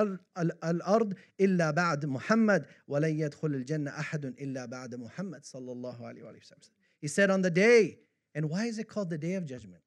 الأرض 0.63 1.13
إلا 1.41 1.71
بعد 1.71 2.05
محمد 2.05 2.65
ولن 2.88 3.19
يدخل 3.19 3.48
الجنة 3.48 4.00
أحد 4.00 4.25
إلا 4.25 4.65
بعد 4.65 4.95
محمد 4.95 5.45
صلى 5.45 5.71
الله 5.71 6.07
عليه 6.07 6.24
وسلم 6.24 6.71
He 7.01 7.07
said 7.07 7.29
on 7.29 7.41
the 7.41 7.50
day, 7.50 8.00
and 8.36 8.50
why 8.50 8.65
is 8.65 8.77
it 8.77 8.89
called 8.89 9.09
the 9.09 9.17
day 9.17 9.36
of 9.36 9.45
judgment? 9.45 9.81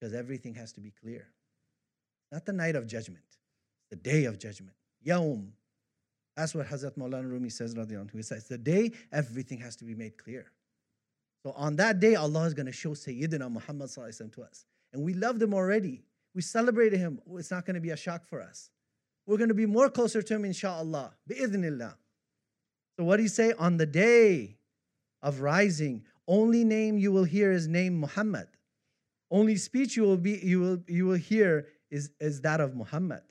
Because 0.00 0.14
everything 0.14 0.54
has 0.54 0.72
to 0.72 0.80
be 0.80 0.90
clear. 0.90 1.28
Not 2.32 2.44
the 2.44 2.52
night 2.52 2.74
of 2.74 2.86
judgment, 2.86 3.24
the 3.90 3.96
day 3.96 4.24
of 4.24 4.38
judgment. 4.38 4.74
Yawm, 5.06 5.50
that's 6.36 6.54
what 6.54 6.66
Hazrat 6.66 6.96
Maulana 6.96 7.30
Rumi 7.30 7.50
says, 7.50 7.76
He 8.12 8.22
says, 8.22 8.48
the 8.48 8.58
day 8.58 8.92
everything 9.12 9.58
has 9.58 9.76
to 9.76 9.84
be 9.84 9.94
made 9.94 10.16
clear. 10.16 10.50
So 11.42 11.52
on 11.52 11.76
that 11.76 12.00
day, 12.00 12.14
Allah 12.14 12.44
is 12.44 12.54
going 12.54 12.66
to 12.66 12.72
show 12.72 12.90
Sayyidina 12.90 13.50
Muhammad 13.50 13.90
to 13.90 14.42
us. 14.42 14.64
And 14.95 15.03
we 15.03 15.13
loved 15.13 15.41
him 15.41 15.53
already. 15.53 16.05
We 16.33 16.41
celebrated 16.41 16.99
him. 16.99 17.19
It's 17.33 17.51
not 17.51 17.65
going 17.65 17.75
to 17.75 17.81
be 17.81 17.89
a 17.89 17.97
shock 17.97 18.25
for 18.25 18.41
us. 18.41 18.69
We're 19.27 19.37
going 19.37 19.49
to 19.49 19.53
be 19.53 19.65
more 19.65 19.89
closer 19.89 20.21
to 20.21 20.35
him, 20.35 20.45
inshallah. 20.45 21.13
Bi'idhnillah. 21.29 21.95
So 22.97 23.03
what 23.03 23.17
do 23.17 23.23
you 23.23 23.29
say? 23.29 23.51
On 23.59 23.75
the 23.75 23.85
day 23.85 24.55
of 25.21 25.41
rising, 25.41 26.03
only 26.29 26.63
name 26.63 26.97
you 26.97 27.11
will 27.11 27.25
hear 27.25 27.51
is 27.51 27.67
name 27.67 27.99
Muhammad. 27.99 28.47
Only 29.29 29.57
speech 29.57 29.97
you 29.97 30.03
will 30.03 30.17
be 30.17 30.39
you 30.41 30.61
will 30.61 30.83
you 30.87 31.05
will 31.07 31.17
hear 31.17 31.67
is, 31.91 32.11
is 32.21 32.39
that 32.41 32.61
of 32.61 32.73
Muhammad. 32.73 33.23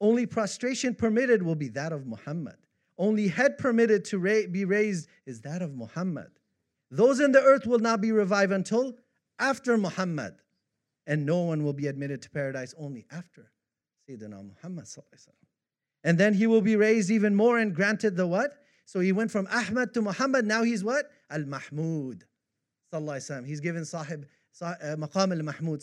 Only 0.00 0.26
prostration 0.26 0.94
permitted 0.94 1.42
will 1.42 1.54
be 1.54 1.68
that 1.68 1.92
of 1.92 2.04
Muhammad. 2.04 2.56
Only 2.98 3.28
head 3.28 3.58
permitted 3.58 4.04
to 4.06 4.18
ra- 4.18 4.48
be 4.50 4.64
raised 4.64 5.08
is 5.24 5.40
that 5.42 5.62
of 5.62 5.74
Muhammad. 5.76 6.30
Those 6.90 7.20
in 7.20 7.30
the 7.30 7.42
earth 7.42 7.66
will 7.66 7.78
not 7.78 8.00
be 8.00 8.10
revived 8.10 8.52
until 8.52 8.94
after 9.38 9.78
Muhammad. 9.78 10.34
And 11.06 11.26
no 11.26 11.40
one 11.42 11.64
will 11.64 11.72
be 11.72 11.88
admitted 11.88 12.22
to 12.22 12.30
paradise 12.30 12.74
only 12.78 13.06
after 13.10 13.50
Sayyidina 14.08 14.48
Muhammad. 14.48 14.86
And 16.04 16.18
then 16.18 16.34
he 16.34 16.46
will 16.46 16.60
be 16.60 16.76
raised 16.76 17.10
even 17.10 17.34
more 17.34 17.58
and 17.58 17.74
granted 17.74 18.16
the 18.16 18.26
what? 18.26 18.52
So 18.84 19.00
he 19.00 19.12
went 19.12 19.30
from 19.30 19.46
Ahmad 19.50 19.94
to 19.94 20.02
Muhammad. 20.02 20.46
Now 20.46 20.62
he's 20.62 20.84
what? 20.84 21.06
Al 21.30 21.44
Mahmud. 21.44 22.24
He's 23.46 23.60
given 23.60 23.84
Sahib 23.84 24.26
uh, 24.60 24.74
Maqam 24.96 25.32
al 25.32 25.42
Mahmud. 25.42 25.82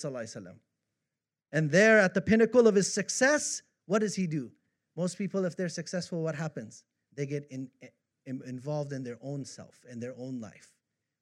And 1.52 1.72
there 1.72 2.00
at 2.00 2.14
the 2.14 2.22
pinnacle 2.22 2.68
of 2.68 2.76
his 2.76 2.94
success, 2.94 3.62
what 3.88 4.00
does 4.00 4.16
he 4.16 4.28
do? 4.28 4.52
Most 4.96 5.18
people, 5.18 5.46
if 5.46 5.56
they're 5.56 5.70
successful, 5.70 6.22
what 6.22 6.36
happens? 6.36 6.84
They 7.16 7.26
get 7.26 7.48
in, 7.50 7.70
in, 8.26 8.42
involved 8.46 8.94
in 8.94 9.04
their 9.04 9.18
own 9.22 9.46
self, 9.46 9.84
in 9.90 10.00
their 10.00 10.14
own 10.18 10.40
life. 10.40 10.74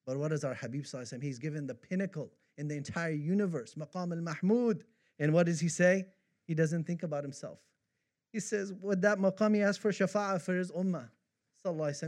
But 0.05 0.17
what 0.17 0.31
is 0.31 0.43
our 0.43 0.53
Habib 0.53 0.85
He's 1.21 1.39
given 1.39 1.67
the 1.67 1.75
pinnacle 1.75 2.31
in 2.58 2.68
the 2.68 2.76
entire 2.76 3.12
universe, 3.12 3.74
Maqam 3.74 4.12
al 4.12 4.22
Mahmud. 4.22 4.84
And 5.18 5.32
what 5.32 5.46
does 5.46 5.60
he 5.60 5.68
say? 5.68 6.06
He 6.46 6.54
doesn't 6.54 6.84
think 6.84 7.02
about 7.02 7.22
himself. 7.22 7.58
He 8.32 8.40
says, 8.40 8.72
with 8.72 9.02
that 9.02 9.18
maqam, 9.18 9.54
he 9.54 9.62
asks 9.62 9.78
for 9.78 9.90
shafa'ah 9.90 10.40
for 10.40 10.54
his 10.54 10.72
ummah. 10.72 11.08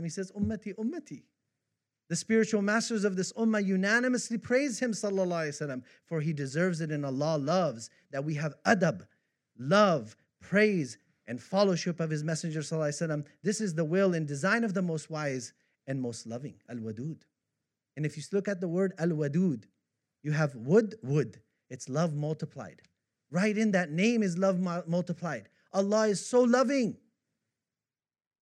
He 0.03 0.09
says, 0.09 0.31
Ummati, 0.31 0.75
Ummati. 0.75 1.23
The 2.09 2.15
spiritual 2.15 2.61
masters 2.61 3.03
of 3.03 3.15
this 3.15 3.31
ummah 3.33 3.65
unanimously 3.65 4.37
praise 4.37 4.79
him, 4.79 4.91
وسلم, 4.91 5.81
for 6.05 6.19
he 6.21 6.33
deserves 6.33 6.81
it 6.81 6.91
and 6.91 7.05
Allah 7.05 7.37
loves 7.37 7.89
that 8.11 8.23
we 8.23 8.35
have 8.35 8.53
adab, 8.65 9.07
love, 9.57 10.15
praise, 10.41 10.97
and 11.27 11.41
fellowship 11.41 11.99
of 11.99 12.09
His 12.09 12.23
Messenger. 12.23 12.59
وسلم. 12.59 13.25
This 13.43 13.61
is 13.61 13.73
the 13.73 13.85
will 13.85 14.13
and 14.13 14.27
design 14.27 14.63
of 14.63 14.73
the 14.73 14.81
most 14.81 15.09
wise 15.09 15.53
and 15.87 16.01
most 16.01 16.27
loving, 16.27 16.55
Al 16.69 16.77
Wadud. 16.77 17.21
And 17.95 18.05
if 18.05 18.17
you 18.17 18.23
look 18.31 18.47
at 18.47 18.61
the 18.61 18.67
word 18.67 18.93
Al 18.99 19.09
Wadud, 19.09 19.63
you 20.22 20.32
have 20.32 20.54
wood, 20.54 20.96
wood. 21.02 21.40
It's 21.68 21.88
love 21.88 22.14
multiplied. 22.14 22.82
Right 23.30 23.56
in 23.56 23.72
that 23.72 23.90
name 23.90 24.22
is 24.22 24.36
love 24.36 24.58
multiplied. 24.58 25.48
Allah 25.72 26.08
is 26.08 26.24
so 26.24 26.42
loving. 26.42 26.96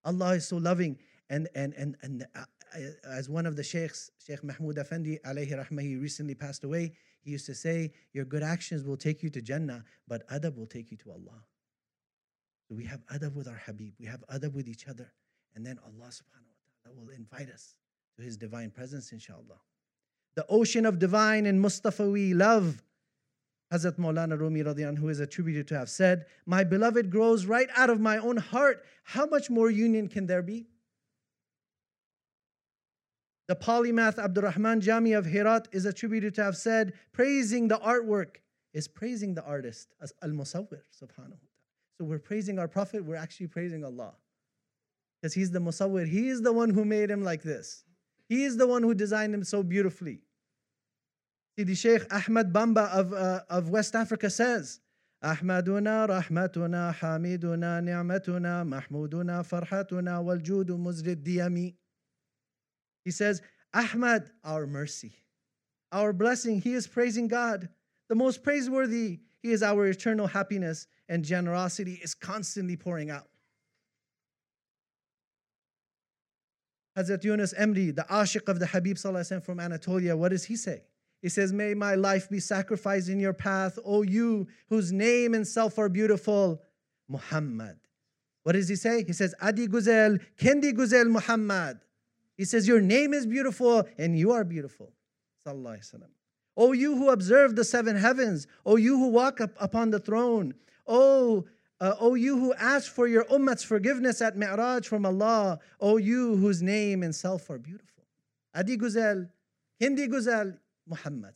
Allah 0.04 0.34
is 0.34 0.48
so 0.48 0.56
loving. 0.56 0.98
And, 1.28 1.48
and, 1.54 1.74
and, 1.74 1.96
and 2.02 2.26
uh, 2.34 2.44
as 3.04 3.28
one 3.28 3.44
of 3.44 3.56
the 3.56 3.62
sheikhs, 3.62 4.10
Sheikh 4.24 4.42
Mahmoud 4.42 4.76
Effendi, 4.76 5.18
alayhi 5.26 5.52
rahmah, 5.52 5.82
he 5.82 5.96
recently 5.96 6.34
passed 6.34 6.64
away, 6.64 6.92
he 7.20 7.30
used 7.30 7.46
to 7.46 7.54
say, 7.54 7.92
Your 8.12 8.24
good 8.24 8.42
actions 8.42 8.84
will 8.84 8.96
take 8.96 9.22
you 9.22 9.28
to 9.30 9.42
Jannah, 9.42 9.84
but 10.06 10.26
adab 10.28 10.56
will 10.56 10.66
take 10.66 10.90
you 10.90 10.96
to 10.98 11.10
Allah. 11.10 11.42
So 12.66 12.74
we 12.74 12.84
have 12.84 13.00
adab 13.08 13.34
with 13.34 13.48
our 13.48 13.60
Habib, 13.66 13.92
we 13.98 14.06
have 14.06 14.24
adab 14.32 14.54
with 14.54 14.68
each 14.68 14.88
other, 14.88 15.12
and 15.54 15.64
then 15.64 15.78
Allah 15.84 16.08
subhanahu 16.08 16.54
wa 16.56 16.92
ta'ala 16.92 17.00
will 17.00 17.14
invite 17.14 17.50
us 17.50 17.74
to 18.16 18.22
His 18.22 18.36
divine 18.36 18.70
presence, 18.70 19.12
inshallah. 19.12 19.60
The 20.36 20.46
ocean 20.48 20.86
of 20.86 20.98
divine 20.98 21.46
and 21.46 21.64
Mustafawi 21.64 22.34
love. 22.34 22.82
Hazrat 23.72 23.96
Maulana 23.98 24.38
Rumi 24.38 24.62
radiyan, 24.62 24.96
who 24.96 25.08
is 25.08 25.20
attributed 25.20 25.68
to 25.68 25.78
have 25.78 25.90
said, 25.90 26.26
My 26.46 26.64
beloved 26.64 27.10
grows 27.10 27.44
right 27.44 27.68
out 27.76 27.90
of 27.90 28.00
my 28.00 28.16
own 28.18 28.38
heart. 28.38 28.84
How 29.02 29.26
much 29.26 29.50
more 29.50 29.70
union 29.70 30.08
can 30.08 30.26
there 30.26 30.42
be? 30.42 30.66
The 33.48 33.56
polymath 33.56 34.18
Abdurrahman 34.18 34.80
Jami 34.80 35.12
of 35.12 35.26
Herat 35.26 35.68
is 35.72 35.86
attributed 35.86 36.34
to 36.34 36.44
have 36.44 36.56
said, 36.56 36.92
Praising 37.12 37.68
the 37.68 37.78
artwork 37.78 38.36
is 38.74 38.86
praising 38.86 39.34
the 39.34 39.42
artist 39.44 39.94
as 40.02 40.12
Al 40.22 40.30
Musawwir, 40.30 40.82
subhanahu. 41.02 41.38
So 41.96 42.04
we're 42.04 42.18
praising 42.18 42.58
our 42.58 42.68
Prophet, 42.68 43.04
we're 43.04 43.16
actually 43.16 43.48
praising 43.48 43.84
Allah. 43.84 44.12
Because 45.20 45.34
He's 45.34 45.50
the 45.50 45.58
Musawwir. 45.58 46.06
He 46.06 46.28
is 46.28 46.42
the 46.42 46.52
one 46.52 46.70
who 46.70 46.84
made 46.84 47.10
him 47.10 47.24
like 47.24 47.42
this. 47.42 47.84
He 48.27 48.43
is 48.43 48.57
the 48.57 48.67
one 48.67 48.83
who 48.83 48.93
designed 48.93 49.33
him 49.33 49.43
so 49.43 49.63
beautifully. 49.63 50.21
See, 51.57 51.63
the 51.63 51.75
Sheikh 51.75 52.11
Ahmad 52.11 52.51
Bamba 52.51 52.89
of, 52.89 53.13
uh, 53.13 53.41
of 53.49 53.69
West 53.69 53.95
Africa 53.95 54.29
says, 54.29 54.79
أحمدنا 55.23 56.05
رحمتنا 56.05 56.91
حامدنا 56.91 57.79
نعمتنا 57.81 58.63
محمودنا 58.63 59.41
فرحتنا 59.43 60.17
والجود 60.19 60.71
مزر 60.71 61.11
الديم 61.11 61.73
He 63.05 63.11
says, 63.11 63.41
Ahmad, 63.73 64.29
our 64.43 64.65
mercy, 64.65 65.13
our 65.91 66.13
blessing. 66.13 66.61
He 66.61 66.73
is 66.73 66.87
praising 66.87 67.27
God. 67.27 67.69
The 68.09 68.15
most 68.15 68.43
praiseworthy, 68.43 69.19
He 69.41 69.51
is 69.51 69.61
our 69.61 69.87
eternal 69.87 70.27
happiness, 70.27 70.87
and 71.09 71.23
generosity 71.23 71.99
is 72.01 72.13
constantly 72.13 72.77
pouring 72.77 73.09
out. 73.11 73.27
Hazrat 76.98 77.22
Yunus 77.22 77.54
Emre, 77.54 77.94
the 77.94 78.02
Ashiq 78.10 78.48
of 78.48 78.58
the 78.58 78.66
Habib 78.66 78.96
Sallallahu 78.96 79.44
from 79.44 79.60
Anatolia, 79.60 80.16
what 80.16 80.30
does 80.30 80.44
he 80.44 80.56
say? 80.56 80.82
He 81.22 81.28
says, 81.28 81.52
May 81.52 81.74
my 81.74 81.94
life 81.94 82.28
be 82.28 82.40
sacrificed 82.40 83.08
in 83.08 83.20
your 83.20 83.32
path, 83.32 83.78
O 83.84 84.02
you 84.02 84.48
whose 84.68 84.92
name 84.92 85.34
and 85.34 85.46
self 85.46 85.78
are 85.78 85.88
beautiful, 85.88 86.60
Muhammad. 87.08 87.76
What 88.42 88.52
does 88.52 88.68
he 88.68 88.76
say? 88.76 89.04
He 89.04 89.12
says, 89.12 89.34
Adi 89.40 89.68
Guzel, 89.68 90.20
Kendi 90.36 90.72
Guzel 90.72 91.08
Muhammad. 91.08 91.78
He 92.36 92.44
says, 92.44 92.66
Your 92.66 92.80
name 92.80 93.14
is 93.14 93.26
beautiful 93.26 93.86
and 93.96 94.18
you 94.18 94.32
are 94.32 94.44
beautiful. 94.44 94.92
O 96.56 96.72
you 96.72 96.96
who 96.96 97.10
observe 97.10 97.54
the 97.54 97.64
seven 97.64 97.96
heavens, 97.96 98.46
O 98.66 98.76
you 98.76 98.98
who 98.98 99.08
walk 99.08 99.40
up 99.40 99.50
upon 99.60 99.90
the 99.90 100.00
throne, 100.00 100.54
O 100.86 101.44
uh, 101.80 101.94
o 102.00 102.14
you 102.14 102.38
who 102.38 102.54
ask 102.54 102.92
for 102.92 103.06
your 103.06 103.24
ummah's 103.24 103.62
forgiveness 103.62 104.20
at 104.20 104.36
Mi'raj 104.36 104.86
from 104.86 105.06
Allah, 105.06 105.60
O 105.80 105.96
you 105.96 106.36
whose 106.36 106.62
name 106.62 107.02
and 107.02 107.14
self 107.14 107.48
are 107.50 107.58
beautiful. 107.58 108.04
Adi 108.54 108.76
Guzel, 108.76 109.28
Kendi 109.80 110.08
Guzel, 110.08 110.58
Muhammad. 110.88 111.34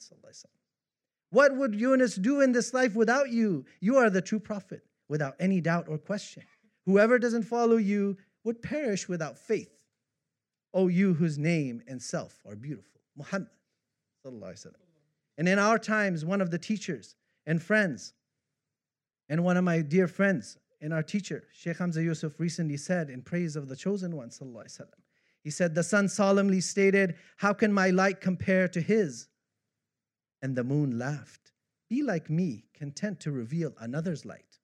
What 1.30 1.56
would 1.56 1.74
Yunus 1.74 2.16
do 2.16 2.40
in 2.40 2.52
this 2.52 2.74
life 2.74 2.94
without 2.94 3.30
you? 3.30 3.64
You 3.80 3.96
are 3.98 4.10
the 4.10 4.20
true 4.20 4.40
prophet, 4.40 4.82
without 5.08 5.34
any 5.38 5.60
doubt 5.60 5.86
or 5.88 5.98
question. 5.98 6.42
Whoever 6.86 7.18
doesn't 7.18 7.44
follow 7.44 7.76
you 7.76 8.16
would 8.44 8.60
perish 8.62 9.08
without 9.08 9.38
faith. 9.38 9.72
O 10.74 10.88
you 10.88 11.14
whose 11.14 11.38
name 11.38 11.82
and 11.86 12.02
self 12.02 12.42
are 12.46 12.56
beautiful. 12.56 13.00
Muhammad. 13.16 13.48
And 15.38 15.48
in 15.48 15.58
our 15.58 15.78
times, 15.78 16.24
one 16.24 16.40
of 16.40 16.50
the 16.50 16.58
teachers 16.58 17.16
and 17.46 17.62
friends, 17.62 18.14
and 19.28 19.44
one 19.44 19.56
of 19.56 19.64
my 19.64 19.80
dear 19.80 20.08
friends 20.08 20.58
and 20.80 20.92
our 20.92 21.02
teacher, 21.02 21.44
Sheikh 21.52 21.78
Hamza 21.78 22.02
Yusuf, 22.02 22.38
recently 22.38 22.76
said 22.76 23.08
in 23.08 23.22
praise 23.22 23.56
of 23.56 23.68
the 23.68 23.76
chosen 23.76 24.16
one, 24.16 24.30
he 25.42 25.50
said, 25.50 25.74
The 25.74 25.82
sun 25.82 26.08
solemnly 26.08 26.60
stated, 26.60 27.16
How 27.36 27.52
can 27.52 27.72
my 27.72 27.90
light 27.90 28.20
compare 28.20 28.68
to 28.68 28.80
his? 28.80 29.28
And 30.40 30.56
the 30.56 30.64
moon 30.64 30.98
laughed, 30.98 31.52
Be 31.88 32.02
like 32.02 32.30
me, 32.30 32.64
content 32.74 33.20
to 33.20 33.30
reveal 33.30 33.74
another's 33.78 34.24
light. 34.24 34.58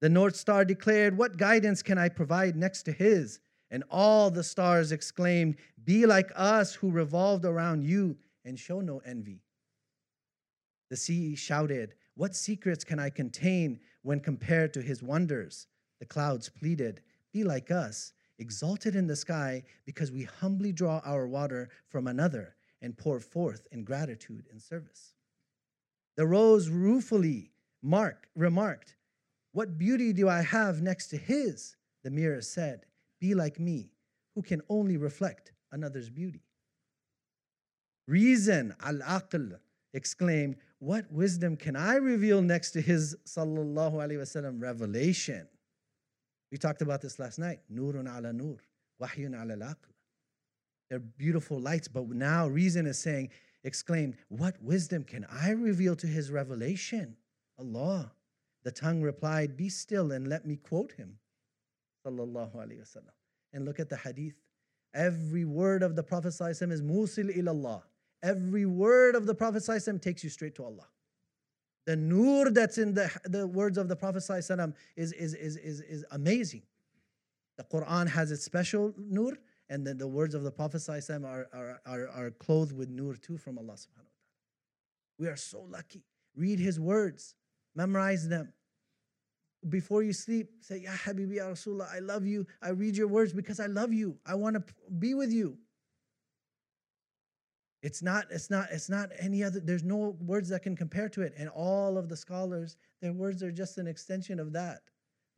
The 0.00 0.08
North 0.08 0.36
Star 0.36 0.64
declared, 0.64 1.16
What 1.16 1.36
guidance 1.36 1.82
can 1.82 1.98
I 1.98 2.08
provide 2.08 2.56
next 2.56 2.84
to 2.84 2.92
his? 2.92 3.40
And 3.70 3.84
all 3.90 4.30
the 4.30 4.44
stars 4.44 4.92
exclaimed, 4.92 5.56
Be 5.82 6.06
like 6.06 6.30
us 6.34 6.74
who 6.74 6.90
revolved 6.90 7.44
around 7.44 7.84
you 7.84 8.16
and 8.44 8.58
show 8.58 8.80
no 8.80 9.00
envy. 9.06 9.42
The 10.90 10.96
sea 10.96 11.36
shouted, 11.36 11.94
what 12.14 12.36
secrets 12.36 12.84
can 12.84 12.98
I 12.98 13.10
contain 13.10 13.80
when 14.02 14.20
compared 14.20 14.74
to 14.74 14.82
his 14.82 15.02
wonders? 15.02 15.66
The 16.00 16.06
clouds 16.06 16.48
pleaded, 16.48 17.00
Be 17.32 17.44
like 17.44 17.70
us, 17.70 18.12
exalted 18.38 18.96
in 18.96 19.06
the 19.06 19.16
sky, 19.16 19.62
because 19.86 20.12
we 20.12 20.24
humbly 20.24 20.72
draw 20.72 21.00
our 21.04 21.26
water 21.26 21.70
from 21.88 22.06
another 22.06 22.56
and 22.80 22.96
pour 22.98 23.20
forth 23.20 23.66
in 23.70 23.84
gratitude 23.84 24.46
and 24.50 24.60
service. 24.60 25.14
The 26.16 26.26
rose 26.26 26.68
ruefully 26.68 27.52
mark, 27.82 28.28
remarked, 28.34 28.96
What 29.52 29.78
beauty 29.78 30.12
do 30.12 30.28
I 30.28 30.42
have 30.42 30.82
next 30.82 31.08
to 31.08 31.16
his? 31.16 31.76
The 32.02 32.10
mirror 32.10 32.42
said, 32.42 32.84
Be 33.20 33.34
like 33.34 33.58
me, 33.58 33.92
who 34.34 34.42
can 34.42 34.60
only 34.68 34.96
reflect 34.96 35.52
another's 35.70 36.10
beauty. 36.10 36.42
Reason, 38.06 38.74
al 38.82 38.96
aql, 38.98 39.58
exclaimed, 39.94 40.56
what 40.78 41.10
wisdom 41.12 41.56
can 41.56 41.76
I 41.76 41.96
reveal 41.96 42.42
next 42.42 42.72
to 42.72 42.80
his 42.80 43.16
sallallahu 43.26 43.94
alaihi 43.94 44.18
wasallam 44.18 44.60
revelation? 44.60 45.46
We 46.50 46.58
talked 46.58 46.82
about 46.82 47.00
this 47.00 47.18
last 47.18 47.38
night. 47.38 47.60
Nurun 47.72 48.06
ala 48.06 48.32
nur, 48.32 48.58
wahyun 49.00 49.40
ala 49.40 49.64
al 49.64 49.74
They're 50.90 50.98
beautiful 50.98 51.58
lights, 51.60 51.88
but 51.88 52.08
now 52.08 52.48
reason 52.48 52.86
is 52.86 52.98
saying, 52.98 53.30
exclaimed, 53.64 54.16
What 54.28 54.62
wisdom 54.62 55.04
can 55.04 55.26
I 55.30 55.50
reveal 55.50 55.96
to 55.96 56.06
his 56.06 56.30
revelation? 56.30 57.16
Allah. 57.58 58.12
The 58.64 58.70
tongue 58.70 59.02
replied, 59.02 59.56
Be 59.56 59.68
still 59.68 60.12
and 60.12 60.28
let 60.28 60.46
me 60.46 60.56
quote 60.56 60.92
him. 60.92 61.18
Sallallahu 62.06 62.54
alaihi 62.56 62.80
wasallam. 62.80 63.14
And 63.52 63.64
look 63.64 63.80
at 63.80 63.88
the 63.88 63.96
hadith. 63.96 64.34
Every 64.94 65.44
word 65.44 65.82
of 65.82 65.96
the 65.96 66.02
Prophet 66.02 66.28
is 66.28 66.82
musil 66.82 67.34
ilallah. 67.36 67.82
Every 68.22 68.66
word 68.66 69.14
of 69.14 69.26
the 69.26 69.34
Prophet 69.34 69.64
takes 70.00 70.22
you 70.22 70.30
straight 70.30 70.54
to 70.56 70.64
Allah. 70.64 70.86
The 71.86 71.96
nur 71.96 72.50
that's 72.50 72.78
in 72.78 72.94
the, 72.94 73.10
the 73.24 73.46
words 73.46 73.76
of 73.76 73.88
the 73.88 73.96
Prophet 73.96 74.22
is, 74.96 75.12
is, 75.12 75.34
is, 75.34 75.56
is, 75.56 75.80
is 75.80 76.04
amazing. 76.12 76.62
The 77.58 77.64
Quran 77.64 78.08
has 78.08 78.30
its 78.30 78.44
special 78.44 78.94
nur, 78.96 79.36
and 79.68 79.86
then 79.86 79.98
the 79.98 80.06
words 80.06 80.34
of 80.34 80.44
the 80.44 80.50
Prophet 80.50 80.82
are, 80.88 81.48
are, 81.52 81.80
are, 81.84 82.08
are 82.08 82.30
clothed 82.30 82.72
with 82.72 82.88
nur 82.88 83.14
too 83.14 83.36
from 83.36 83.58
Allah 83.58 83.72
subhanahu 83.72 83.96
wa 83.96 84.12
ta'ala. 84.14 85.18
We 85.18 85.26
are 85.28 85.36
so 85.36 85.66
lucky. 85.68 86.04
Read 86.36 86.60
his 86.60 86.78
words, 86.78 87.34
memorize 87.74 88.28
them. 88.28 88.52
Before 89.68 90.02
you 90.02 90.12
sleep, 90.12 90.50
say, 90.60 90.78
Ya 90.78 90.90
Habibi, 90.90 91.36
Ya 91.36 91.46
Rasulullah, 91.46 91.94
I 91.94 92.00
love 92.00 92.26
you. 92.26 92.46
I 92.60 92.70
read 92.70 92.96
your 92.96 93.06
words 93.06 93.32
because 93.32 93.60
I 93.60 93.66
love 93.66 93.92
you. 93.92 94.18
I 94.26 94.34
want 94.34 94.56
to 94.56 94.74
be 94.98 95.14
with 95.14 95.30
you. 95.30 95.56
It's 97.82 98.00
not, 98.00 98.26
it's 98.30 98.48
not, 98.48 98.68
it's 98.70 98.88
not 98.88 99.10
any 99.18 99.42
other, 99.42 99.58
there's 99.58 99.82
no 99.82 100.16
words 100.20 100.48
that 100.50 100.62
can 100.62 100.76
compare 100.76 101.08
to 101.10 101.22
it. 101.22 101.34
And 101.36 101.48
all 101.48 101.98
of 101.98 102.08
the 102.08 102.16
scholars, 102.16 102.76
their 103.00 103.12
words 103.12 103.42
are 103.42 103.50
just 103.50 103.76
an 103.78 103.88
extension 103.88 104.38
of 104.38 104.52
that. 104.52 104.82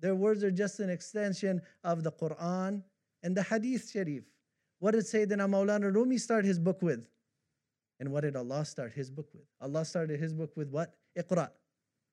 Their 0.00 0.14
words 0.14 0.44
are 0.44 0.50
just 0.50 0.80
an 0.80 0.90
extension 0.90 1.62
of 1.83 2.04
the 2.04 2.12
Quran 2.12 2.83
and 3.22 3.35
the 3.35 3.42
Hadith 3.42 3.90
Sharif. 3.90 4.24
What 4.78 4.92
did 4.92 5.04
Sayyidina 5.04 5.48
Maulana 5.48 5.92
Rumi 5.94 6.18
start 6.18 6.44
his 6.44 6.59
book 6.59 6.83
with? 6.83 7.09
And 8.00 8.12
what 8.12 8.22
did 8.22 8.37
Allah 8.37 8.66
start 8.66 8.92
his 8.92 9.11
book 9.11 9.28
with? 9.33 9.46
Allah 9.62 9.85
started 9.85 10.20
his 10.20 10.35
book 10.35 10.52
with 10.57 10.68
what? 10.68 10.94
Iqra. 11.18 11.48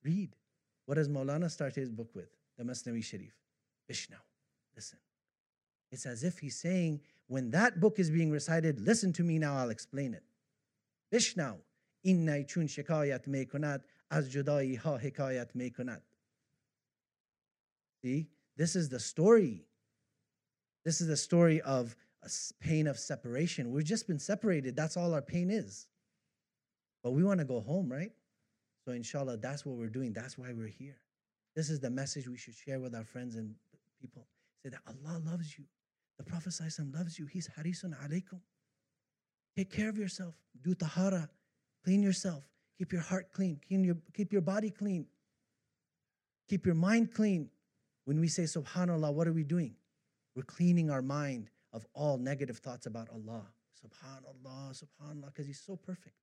Read. 0.05 0.35
What 0.85 0.95
does 0.95 1.09
Maulana 1.09 1.51
start 1.51 1.75
his 1.75 1.89
book 1.89 2.09
with? 2.15 2.29
The 2.57 2.63
Masnavi 2.63 3.03
Sharif. 3.03 3.33
Ishnaw. 3.89 4.21
Listen. 4.75 4.99
It's 5.91 6.05
as 6.05 6.23
if 6.23 6.39
he's 6.39 6.55
saying, 6.55 7.01
when 7.30 7.50
that 7.50 7.80
book 7.80 7.98
is 7.98 8.10
being 8.10 8.30
recited, 8.30 8.80
listen 8.80 9.12
to 9.14 9.24
me 9.24 9.38
now, 9.38 9.56
I'll 9.56 9.70
explain 9.70 10.14
it. 10.14 10.22
بشنو 11.12 11.58
این 12.02 12.44
چون 12.44 12.66
شکایت 12.66 13.28
میکند 13.28 13.84
از 14.10 14.30
جدایی 14.30 14.76
ها 14.76 14.96
حکایت 14.96 15.56
میکند 15.56 16.02
See, 18.04 18.28
this 18.56 18.76
is 18.76 18.88
the 18.88 19.00
story. 19.00 19.66
This 20.84 21.00
is 21.00 21.08
the 21.08 21.16
story 21.16 21.60
of 21.62 21.96
a 22.22 22.28
pain 22.60 22.86
of 22.86 22.98
separation. 22.98 23.72
We've 23.72 23.84
just 23.84 24.06
been 24.06 24.18
separated. 24.18 24.76
That's 24.76 24.96
all 24.96 25.14
our 25.14 25.22
pain 25.22 25.50
is. 25.50 25.88
But 27.02 27.12
we 27.12 27.24
want 27.24 27.40
to 27.40 27.46
go 27.46 27.60
home, 27.60 27.90
right? 27.90 28.12
So, 28.84 28.92
inshallah, 28.92 29.38
that's 29.38 29.66
what 29.66 29.76
we're 29.76 29.88
doing. 29.98 30.12
That's 30.12 30.38
why 30.38 30.52
we're 30.52 30.68
here. 30.68 30.98
This 31.56 31.70
is 31.70 31.80
the 31.80 31.90
message 31.90 32.28
we 32.28 32.36
should 32.36 32.54
share 32.54 32.78
with 32.78 32.94
our 32.94 33.04
friends 33.04 33.34
and 33.34 33.54
people. 34.00 34.26
Say 34.62 34.68
that 34.68 34.80
Allah 34.86 35.20
loves 35.24 35.58
you. 35.58 35.64
The 36.23 36.29
Prophet 36.29 36.53
loves 36.93 37.17
you. 37.17 37.25
He's 37.25 37.49
harisun 37.57 37.95
alaykum. 37.97 38.41
Take 39.57 39.71
care 39.71 39.89
of 39.89 39.97
yourself. 39.97 40.35
Do 40.61 40.75
tahara. 40.75 41.27
Clean 41.83 42.03
yourself. 42.03 42.43
Keep 42.77 42.93
your 42.93 43.01
heart 43.01 43.33
clean. 43.33 43.59
Keep 43.67 43.85
your, 43.85 43.95
keep 44.13 44.31
your 44.31 44.43
body 44.43 44.69
clean. 44.69 45.07
Keep 46.47 46.67
your 46.67 46.75
mind 46.75 47.11
clean. 47.11 47.49
When 48.05 48.19
we 48.19 48.27
say 48.27 48.43
subhanallah, 48.43 49.11
what 49.11 49.27
are 49.27 49.33
we 49.33 49.43
doing? 49.43 49.73
We're 50.35 50.43
cleaning 50.43 50.91
our 50.91 51.01
mind 51.01 51.49
of 51.73 51.87
all 51.95 52.19
negative 52.19 52.57
thoughts 52.57 52.85
about 52.85 53.09
Allah. 53.09 53.47
Subhanallah, 53.83 54.83
subhanallah, 54.83 55.25
because 55.25 55.47
He's 55.47 55.63
so 55.65 55.75
perfect. 55.75 56.17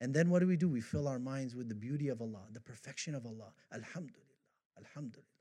And 0.00 0.12
then 0.12 0.28
what 0.28 0.40
do 0.40 0.48
we 0.48 0.56
do? 0.56 0.68
We 0.68 0.80
fill 0.80 1.06
our 1.06 1.20
minds 1.20 1.54
with 1.54 1.68
the 1.68 1.74
beauty 1.76 2.08
of 2.08 2.20
Allah, 2.20 2.42
the 2.52 2.60
perfection 2.60 3.14
of 3.14 3.26
Allah. 3.26 3.52
Alhamdulillah, 3.72 4.40
Alhamdulillah. 4.76 5.33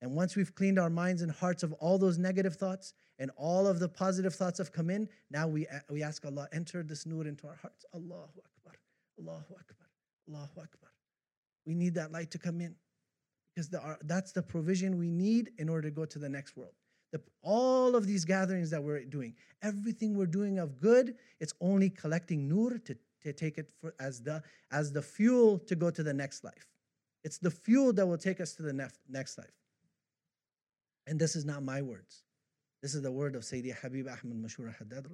And 0.00 0.14
once 0.14 0.36
we've 0.36 0.54
cleaned 0.54 0.78
our 0.78 0.90
minds 0.90 1.22
and 1.22 1.30
hearts 1.30 1.62
of 1.62 1.72
all 1.74 1.98
those 1.98 2.18
negative 2.18 2.54
thoughts 2.54 2.94
and 3.18 3.30
all 3.36 3.66
of 3.66 3.80
the 3.80 3.88
positive 3.88 4.34
thoughts 4.34 4.58
have 4.58 4.72
come 4.72 4.90
in, 4.90 5.08
now 5.30 5.48
we, 5.48 5.66
we 5.90 6.02
ask 6.02 6.24
Allah, 6.24 6.48
enter 6.52 6.82
this 6.82 7.04
nur 7.04 7.26
into 7.26 7.48
our 7.48 7.56
hearts. 7.56 7.84
Allahu 7.94 8.40
Akbar, 8.46 8.74
Allahu 9.18 9.54
Akbar, 9.54 9.88
Allahu 10.28 10.60
Akbar. 10.60 10.90
We 11.66 11.74
need 11.74 11.94
that 11.94 12.12
light 12.12 12.30
to 12.30 12.38
come 12.38 12.60
in 12.60 12.76
because 13.54 13.68
the, 13.68 13.98
that's 14.04 14.30
the 14.30 14.42
provision 14.42 14.98
we 14.98 15.10
need 15.10 15.50
in 15.58 15.68
order 15.68 15.88
to 15.88 15.94
go 15.94 16.04
to 16.04 16.18
the 16.18 16.28
next 16.28 16.56
world. 16.56 16.74
The, 17.10 17.20
all 17.42 17.96
of 17.96 18.06
these 18.06 18.24
gatherings 18.24 18.70
that 18.70 18.82
we're 18.82 19.02
doing, 19.04 19.34
everything 19.62 20.16
we're 20.16 20.26
doing 20.26 20.58
of 20.58 20.80
good, 20.80 21.16
it's 21.40 21.54
only 21.60 21.90
collecting 21.90 22.48
nur 22.48 22.78
to, 22.78 22.96
to 23.22 23.32
take 23.32 23.58
it 23.58 23.68
for, 23.80 23.94
as, 23.98 24.22
the, 24.22 24.42
as 24.70 24.92
the 24.92 25.02
fuel 25.02 25.58
to 25.58 25.74
go 25.74 25.90
to 25.90 26.02
the 26.04 26.14
next 26.14 26.44
life. 26.44 26.68
It's 27.24 27.38
the 27.38 27.50
fuel 27.50 27.92
that 27.94 28.06
will 28.06 28.18
take 28.18 28.40
us 28.40 28.52
to 28.54 28.62
the 28.62 28.72
nef- 28.72 28.98
next 29.08 29.38
life. 29.38 29.50
And 31.08 31.18
this 31.18 31.34
is 31.34 31.46
not 31.46 31.62
my 31.62 31.80
words. 31.80 32.22
This 32.82 32.94
is 32.94 33.02
the 33.02 33.10
word 33.10 33.34
of 33.34 33.42
Sayyidi 33.42 33.74
Habib 33.80 34.06
Ahmad 34.06 34.42
Mashhur 34.44 34.66
al-Haddad. 34.66 35.06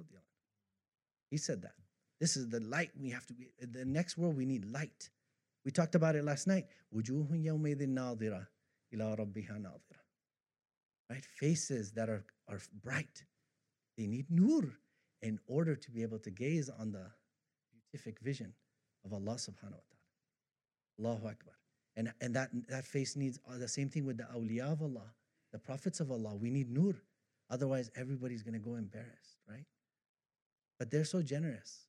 He 1.31 1.37
said 1.37 1.61
that. 1.61 1.71
This 2.19 2.35
is 2.35 2.49
the 2.49 2.59
light 2.59 2.91
we 2.99 3.09
have 3.11 3.25
to 3.27 3.33
be. 3.33 3.47
The 3.59 3.85
next 3.85 4.17
world, 4.17 4.35
we 4.37 4.45
need 4.45 4.65
light. 4.65 5.09
We 5.63 5.71
talked 5.71 5.95
about 5.95 6.15
it 6.15 6.23
last 6.25 6.47
night. 6.47 6.65
Wujuhun 6.93 7.43
yawmaydin 7.43 7.95
nadira 7.95 8.45
ila 8.93 9.15
rabbiha 9.15 9.57
nadira. 9.57 10.01
Right? 11.09 11.25
Faces 11.39 11.91
that 11.93 12.09
are, 12.09 12.25
are 12.49 12.59
bright. 12.83 13.23
They 13.97 14.05
need 14.05 14.25
nur 14.29 14.63
in 15.21 15.39
order 15.47 15.75
to 15.75 15.91
be 15.91 16.03
able 16.03 16.19
to 16.19 16.29
gaze 16.29 16.69
on 16.69 16.91
the 16.91 17.05
beatific 17.73 18.19
vision 18.19 18.53
of 19.05 19.13
Allah 19.13 19.35
subhanahu 19.35 19.79
wa 19.79 19.87
ta'ala. 20.99 21.15
Allahu 21.15 21.27
Akbar. 21.27 21.53
And, 21.95 22.11
and 22.19 22.35
that, 22.35 22.49
that 22.67 22.85
face 22.85 23.15
needs 23.15 23.39
uh, 23.49 23.57
the 23.57 23.69
same 23.69 23.89
thing 23.89 24.05
with 24.05 24.17
the 24.17 24.27
awliya 24.35 24.73
of 24.73 24.81
Allah 24.81 25.13
the 25.55 25.59
prophets 25.59 26.01
of 26.01 26.11
Allah. 26.11 26.35
We 26.35 26.49
need 26.49 26.69
nur. 26.69 26.95
Otherwise, 27.49 27.89
everybody's 27.95 28.43
going 28.43 28.55
to 28.55 28.59
go 28.59 28.75
embarrassed, 28.75 29.37
right? 29.49 29.63
But 30.77 30.91
they're 30.91 31.05
so 31.05 31.21
generous. 31.21 31.85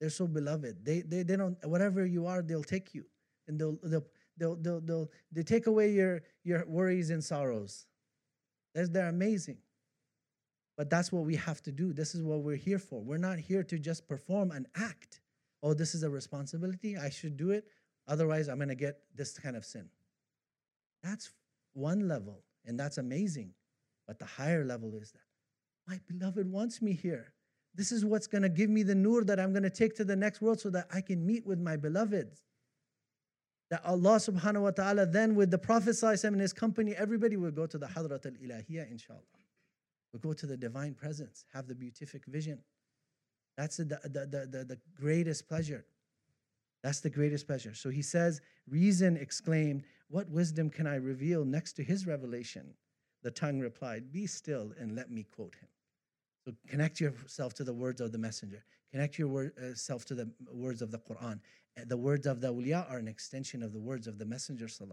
They're 0.00 0.08
so 0.08 0.28
beloved. 0.28 0.84
They, 0.84 1.00
they, 1.00 1.24
they 1.24 1.34
don't, 1.34 1.56
whatever 1.64 2.06
you 2.06 2.26
are, 2.26 2.42
they'll 2.42 2.62
take 2.62 2.94
you. 2.94 3.04
And 3.48 3.58
they'll, 3.58 3.76
they'll, 3.82 4.04
they'll, 4.36 4.54
they'll, 4.54 4.80
they'll, 4.80 5.10
they 5.32 5.42
take 5.42 5.66
away 5.66 5.90
your, 5.90 6.22
your 6.44 6.64
worries 6.68 7.10
and 7.10 7.24
sorrows. 7.24 7.86
They're, 8.72 8.86
they're 8.86 9.08
amazing. 9.08 9.58
But 10.76 10.90
that's 10.90 11.10
what 11.10 11.24
we 11.24 11.34
have 11.34 11.60
to 11.62 11.72
do. 11.72 11.92
This 11.92 12.14
is 12.14 12.22
what 12.22 12.42
we're 12.42 12.54
here 12.54 12.78
for. 12.78 13.02
We're 13.02 13.16
not 13.16 13.38
here 13.38 13.64
to 13.64 13.80
just 13.80 14.06
perform 14.06 14.52
an 14.52 14.68
act. 14.76 15.22
Oh, 15.60 15.74
this 15.74 15.92
is 15.96 16.04
a 16.04 16.10
responsibility. 16.10 16.96
I 16.96 17.10
should 17.10 17.36
do 17.36 17.50
it. 17.50 17.64
Otherwise, 18.06 18.48
I'm 18.48 18.58
going 18.58 18.68
to 18.68 18.76
get 18.76 19.00
this 19.12 19.36
kind 19.36 19.56
of 19.56 19.64
sin. 19.64 19.88
That's 21.02 21.32
one 21.72 22.06
level, 22.06 22.44
and 22.64 22.78
that's 22.78 22.98
amazing. 22.98 23.52
But 24.06 24.18
the 24.18 24.24
higher 24.24 24.64
level 24.64 24.94
is 24.94 25.12
that 25.12 25.20
my 25.86 26.00
beloved 26.08 26.50
wants 26.50 26.82
me 26.82 26.92
here. 26.92 27.32
This 27.74 27.92
is 27.92 28.04
what's 28.04 28.26
going 28.26 28.42
to 28.42 28.48
give 28.48 28.70
me 28.70 28.82
the 28.82 28.94
nur 28.94 29.24
that 29.24 29.38
I'm 29.38 29.52
going 29.52 29.62
to 29.62 29.70
take 29.70 29.94
to 29.96 30.04
the 30.04 30.16
next 30.16 30.40
world 30.40 30.60
so 30.60 30.70
that 30.70 30.86
I 30.92 31.00
can 31.00 31.24
meet 31.24 31.46
with 31.46 31.60
my 31.60 31.76
beloveds. 31.76 32.42
That 33.70 33.84
Allah 33.84 34.16
subhanahu 34.16 34.62
wa 34.62 34.70
ta'ala, 34.70 35.06
then 35.06 35.34
with 35.34 35.50
the 35.50 35.58
Prophet 35.58 36.02
and 36.02 36.40
his 36.40 36.52
company, 36.52 36.94
everybody 36.96 37.36
will 37.36 37.50
go 37.50 37.66
to 37.66 37.78
the 37.78 37.86
Hadrat 37.86 38.24
al 38.24 38.32
Ilahiyah, 38.32 38.90
inshallah. 38.90 39.20
We'll 40.12 40.20
go 40.20 40.32
to 40.32 40.46
the 40.46 40.56
divine 40.56 40.94
presence, 40.94 41.44
have 41.52 41.68
the 41.68 41.74
beatific 41.74 42.24
vision. 42.26 42.60
That's 43.58 43.76
the, 43.76 43.84
the, 43.84 44.26
the, 44.30 44.48
the, 44.50 44.64
the 44.64 44.78
greatest 44.98 45.48
pleasure. 45.48 45.84
That's 46.82 47.00
the 47.00 47.10
greatest 47.10 47.46
pleasure. 47.46 47.74
So 47.74 47.90
he 47.90 48.02
says, 48.02 48.40
Reason 48.68 49.16
exclaimed, 49.16 49.84
What 50.08 50.28
wisdom 50.28 50.70
can 50.70 50.86
I 50.86 50.96
reveal 50.96 51.44
next 51.44 51.72
to 51.74 51.82
his 51.82 52.06
revelation? 52.06 52.74
The 53.22 53.30
tongue 53.30 53.58
replied, 53.58 54.12
Be 54.12 54.26
still 54.26 54.72
and 54.78 54.94
let 54.94 55.10
me 55.10 55.24
quote 55.24 55.54
him. 55.56 55.68
So 56.44 56.54
connect 56.68 57.00
yourself 57.00 57.54
to 57.54 57.64
the 57.64 57.74
words 57.74 58.00
of 58.00 58.12
the 58.12 58.18
messenger. 58.18 58.64
Connect 58.92 59.18
yourself 59.18 60.02
uh, 60.02 60.08
to 60.08 60.14
the 60.14 60.30
words 60.52 60.80
of 60.80 60.90
the 60.90 60.98
Quran. 60.98 61.40
The 61.86 61.96
words 61.96 62.26
of 62.26 62.40
the 62.40 62.52
awliya 62.52 62.90
are 62.90 62.98
an 62.98 63.08
extension 63.08 63.62
of 63.62 63.72
the 63.72 63.80
words 63.80 64.06
of 64.06 64.18
the 64.18 64.24
messenger. 64.24 64.66
So 64.68 64.88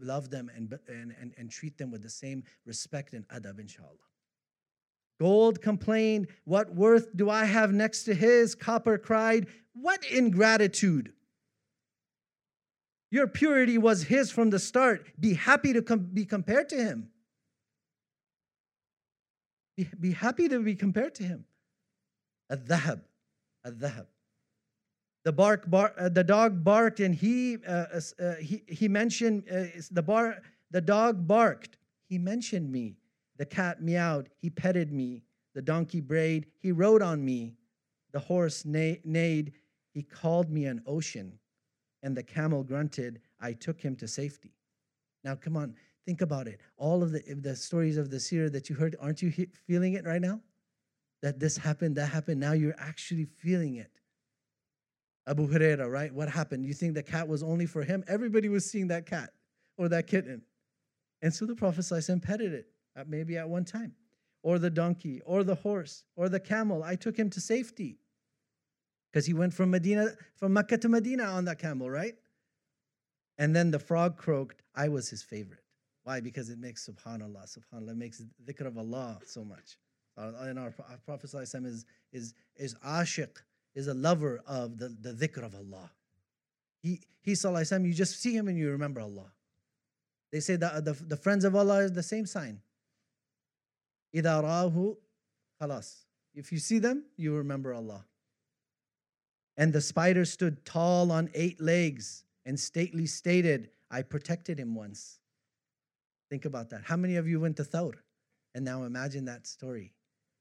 love 0.00 0.30
them 0.30 0.50
and, 0.54 0.78
and, 0.88 1.14
and, 1.20 1.34
and 1.36 1.50
treat 1.50 1.78
them 1.78 1.90
with 1.90 2.02
the 2.02 2.10
same 2.10 2.42
respect 2.64 3.12
and 3.12 3.28
adab, 3.28 3.60
inshallah. 3.60 3.94
Gold 5.18 5.60
complained, 5.60 6.28
What 6.44 6.74
worth 6.74 7.16
do 7.16 7.28
I 7.28 7.44
have 7.44 7.72
next 7.72 8.04
to 8.04 8.14
his? 8.14 8.54
Copper 8.54 8.98
cried, 8.98 9.48
What 9.74 10.04
ingratitude! 10.04 11.12
Your 13.10 13.26
purity 13.26 13.78
was 13.78 14.02
his 14.04 14.30
from 14.30 14.50
the 14.50 14.58
start. 14.58 15.06
Be 15.18 15.34
happy 15.34 15.72
to 15.72 15.82
com- 15.82 16.10
be 16.12 16.24
compared 16.24 16.68
to 16.70 16.76
him. 16.76 17.08
Be, 19.76 19.88
be 19.98 20.12
happy 20.12 20.48
to 20.48 20.60
be 20.60 20.74
compared 20.74 21.14
to 21.16 21.22
him. 21.22 21.46
Al-dhahab, 22.50 23.00
al-dhahab. 23.64 24.06
The 25.24 25.32
bark, 25.32 25.68
bar, 25.68 25.94
uh, 25.98 26.08
the 26.10 26.24
dog 26.24 26.62
barked, 26.62 27.00
and 27.00 27.14
he 27.14 27.58
uh, 27.66 27.86
uh, 28.20 28.34
he 28.34 28.62
he 28.68 28.88
mentioned 28.88 29.44
uh, 29.50 29.64
the 29.90 30.02
bar. 30.02 30.42
The 30.70 30.80
dog 30.80 31.26
barked. 31.26 31.76
He 32.08 32.18
mentioned 32.18 32.70
me. 32.70 32.97
The 33.38 33.46
cat 33.46 33.80
meowed. 33.80 34.28
He 34.36 34.50
petted 34.50 34.92
me. 34.92 35.22
The 35.54 35.62
donkey 35.62 36.00
brayed. 36.00 36.46
He 36.58 36.72
rode 36.72 37.02
on 37.02 37.24
me. 37.24 37.54
The 38.12 38.18
horse 38.18 38.64
neighed. 38.64 39.52
He 39.92 40.02
called 40.02 40.50
me 40.50 40.66
an 40.66 40.82
ocean. 40.86 41.38
And 42.02 42.16
the 42.16 42.22
camel 42.22 42.62
grunted. 42.62 43.20
I 43.40 43.52
took 43.52 43.80
him 43.80 43.96
to 43.96 44.08
safety. 44.08 44.52
Now, 45.24 45.34
come 45.34 45.56
on, 45.56 45.74
think 46.04 46.20
about 46.20 46.48
it. 46.48 46.60
All 46.76 47.02
of 47.02 47.12
the, 47.12 47.22
the 47.40 47.56
stories 47.56 47.96
of 47.96 48.10
the 48.10 48.20
seer 48.20 48.50
that 48.50 48.68
you 48.68 48.76
heard, 48.76 48.96
aren't 49.00 49.22
you 49.22 49.32
feeling 49.66 49.94
it 49.94 50.04
right 50.04 50.20
now? 50.20 50.40
That 51.22 51.40
this 51.40 51.56
happened, 51.56 51.96
that 51.96 52.06
happened. 52.06 52.40
Now 52.40 52.52
you're 52.52 52.76
actually 52.78 53.24
feeling 53.24 53.76
it. 53.76 53.90
Abu 55.26 55.48
Huraira, 55.48 55.90
right? 55.90 56.12
What 56.14 56.28
happened? 56.28 56.64
You 56.64 56.72
think 56.72 56.94
the 56.94 57.02
cat 57.02 57.28
was 57.28 57.42
only 57.42 57.66
for 57.66 57.82
him? 57.82 58.02
Everybody 58.08 58.48
was 58.48 58.68
seeing 58.68 58.88
that 58.88 59.06
cat 59.06 59.30
or 59.76 59.88
that 59.88 60.06
kitten. 60.06 60.42
And 61.20 61.34
so 61.34 61.44
the 61.44 61.56
Prophet 61.56 61.84
petted 62.22 62.54
it 62.54 62.68
Uh, 62.98 63.04
maybe 63.06 63.36
at 63.36 63.48
one 63.48 63.64
time, 63.64 63.92
or 64.42 64.58
the 64.58 64.70
donkey, 64.70 65.20
or 65.24 65.44
the 65.44 65.54
horse, 65.54 66.02
or 66.16 66.28
the 66.28 66.40
camel. 66.40 66.82
I 66.82 66.96
took 66.96 67.16
him 67.16 67.30
to 67.30 67.40
safety 67.40 67.98
because 69.12 69.24
he 69.24 69.34
went 69.34 69.54
from 69.54 69.70
Medina, 69.70 70.08
from 70.36 70.52
Mecca 70.52 70.78
to 70.78 70.88
Medina 70.88 71.24
on 71.24 71.44
that 71.44 71.60
camel, 71.60 71.88
right? 71.88 72.16
And 73.38 73.54
then 73.54 73.70
the 73.70 73.78
frog 73.78 74.16
croaked. 74.16 74.62
I 74.74 74.88
was 74.88 75.08
his 75.08 75.22
favorite. 75.22 75.62
Why? 76.02 76.20
Because 76.20 76.50
it 76.50 76.58
makes 76.58 76.88
Subhanallah, 76.88 77.56
Subhanallah, 77.56 77.96
makes 77.96 78.22
dhikr 78.44 78.66
of 78.66 78.76
Allah 78.76 79.20
so 79.24 79.44
much. 79.44 79.76
Uh, 80.16 80.32
and 80.40 80.58
our, 80.58 80.74
our 80.90 80.98
Prophet 81.04 81.30
is 81.32 81.84
is 82.12 82.34
is 82.56 82.74
ashiq, 82.84 83.36
is 83.76 83.86
a 83.86 83.94
lover 83.94 84.40
of 84.44 84.78
the, 84.78 84.88
the 84.88 85.12
dhikr 85.12 85.44
of 85.44 85.54
Allah. 85.54 85.92
He 86.82 87.00
he 87.20 87.32
Sallallahu 87.32 87.86
you 87.86 87.94
just 87.94 88.20
see 88.20 88.34
him 88.34 88.48
and 88.48 88.58
you 88.58 88.70
remember 88.70 89.00
Allah. 89.00 89.30
They 90.32 90.40
say 90.40 90.56
that 90.56 90.84
the, 90.84 90.94
the 90.94 91.16
friends 91.16 91.44
of 91.44 91.54
Allah 91.54 91.84
is 91.84 91.92
the 91.92 92.02
same 92.02 92.26
sign. 92.26 92.60
إِذَا 94.15 94.43
رَاهُ 94.43 94.97
خلاص. 95.61 96.05
If 96.33 96.51
you 96.51 96.59
see 96.59 96.79
them, 96.79 97.05
you 97.15 97.35
remember 97.35 97.73
Allah. 97.73 98.05
And 99.55 99.71
the 99.71 99.81
spider 99.81 100.25
stood 100.25 100.65
tall 100.65 101.11
on 101.11 101.29
eight 101.33 101.61
legs 101.61 102.23
and 102.45 102.59
stately 102.59 103.05
stated, 103.05 103.69
I 103.91 104.01
protected 104.01 104.59
him 104.59 104.73
once. 104.73 105.19
Think 106.29 106.45
about 106.45 106.71
that. 106.71 106.81
How 106.83 106.97
many 106.97 107.17
of 107.17 107.27
you 107.27 107.39
went 107.39 107.57
to 107.57 107.63
Thawr? 107.63 107.93
And 108.55 108.65
now 108.65 108.83
imagine 108.83 109.25
that 109.25 109.45
story 109.45 109.93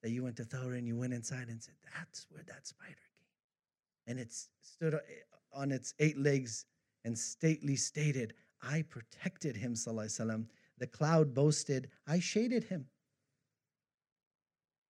that 0.03 0.11
you 0.11 0.23
went 0.23 0.37
to 0.37 0.45
Thawr 0.45 0.77
and 0.79 0.87
you 0.87 0.97
went 0.97 1.13
inside 1.13 1.49
and 1.49 1.63
said, 1.63 1.75
That's 1.95 2.27
where 2.31 2.43
that 2.47 2.67
spider 2.67 2.95
came. 2.95 4.07
And 4.07 4.19
it 4.19 4.35
stood 4.63 4.99
on 5.53 5.71
its 5.71 5.93
eight 5.99 6.19
legs 6.19 6.65
and 7.05 7.19
stately 7.19 7.77
stated, 7.77 8.35
I 8.63 8.83
protected 8.83 9.57
him, 9.57 9.75
Sallallahu 9.75 10.47
The 10.79 10.87
cloud 10.87 11.35
boasted, 11.35 11.91
I 12.07 12.21
shaded 12.21 12.65
him. 12.65 12.87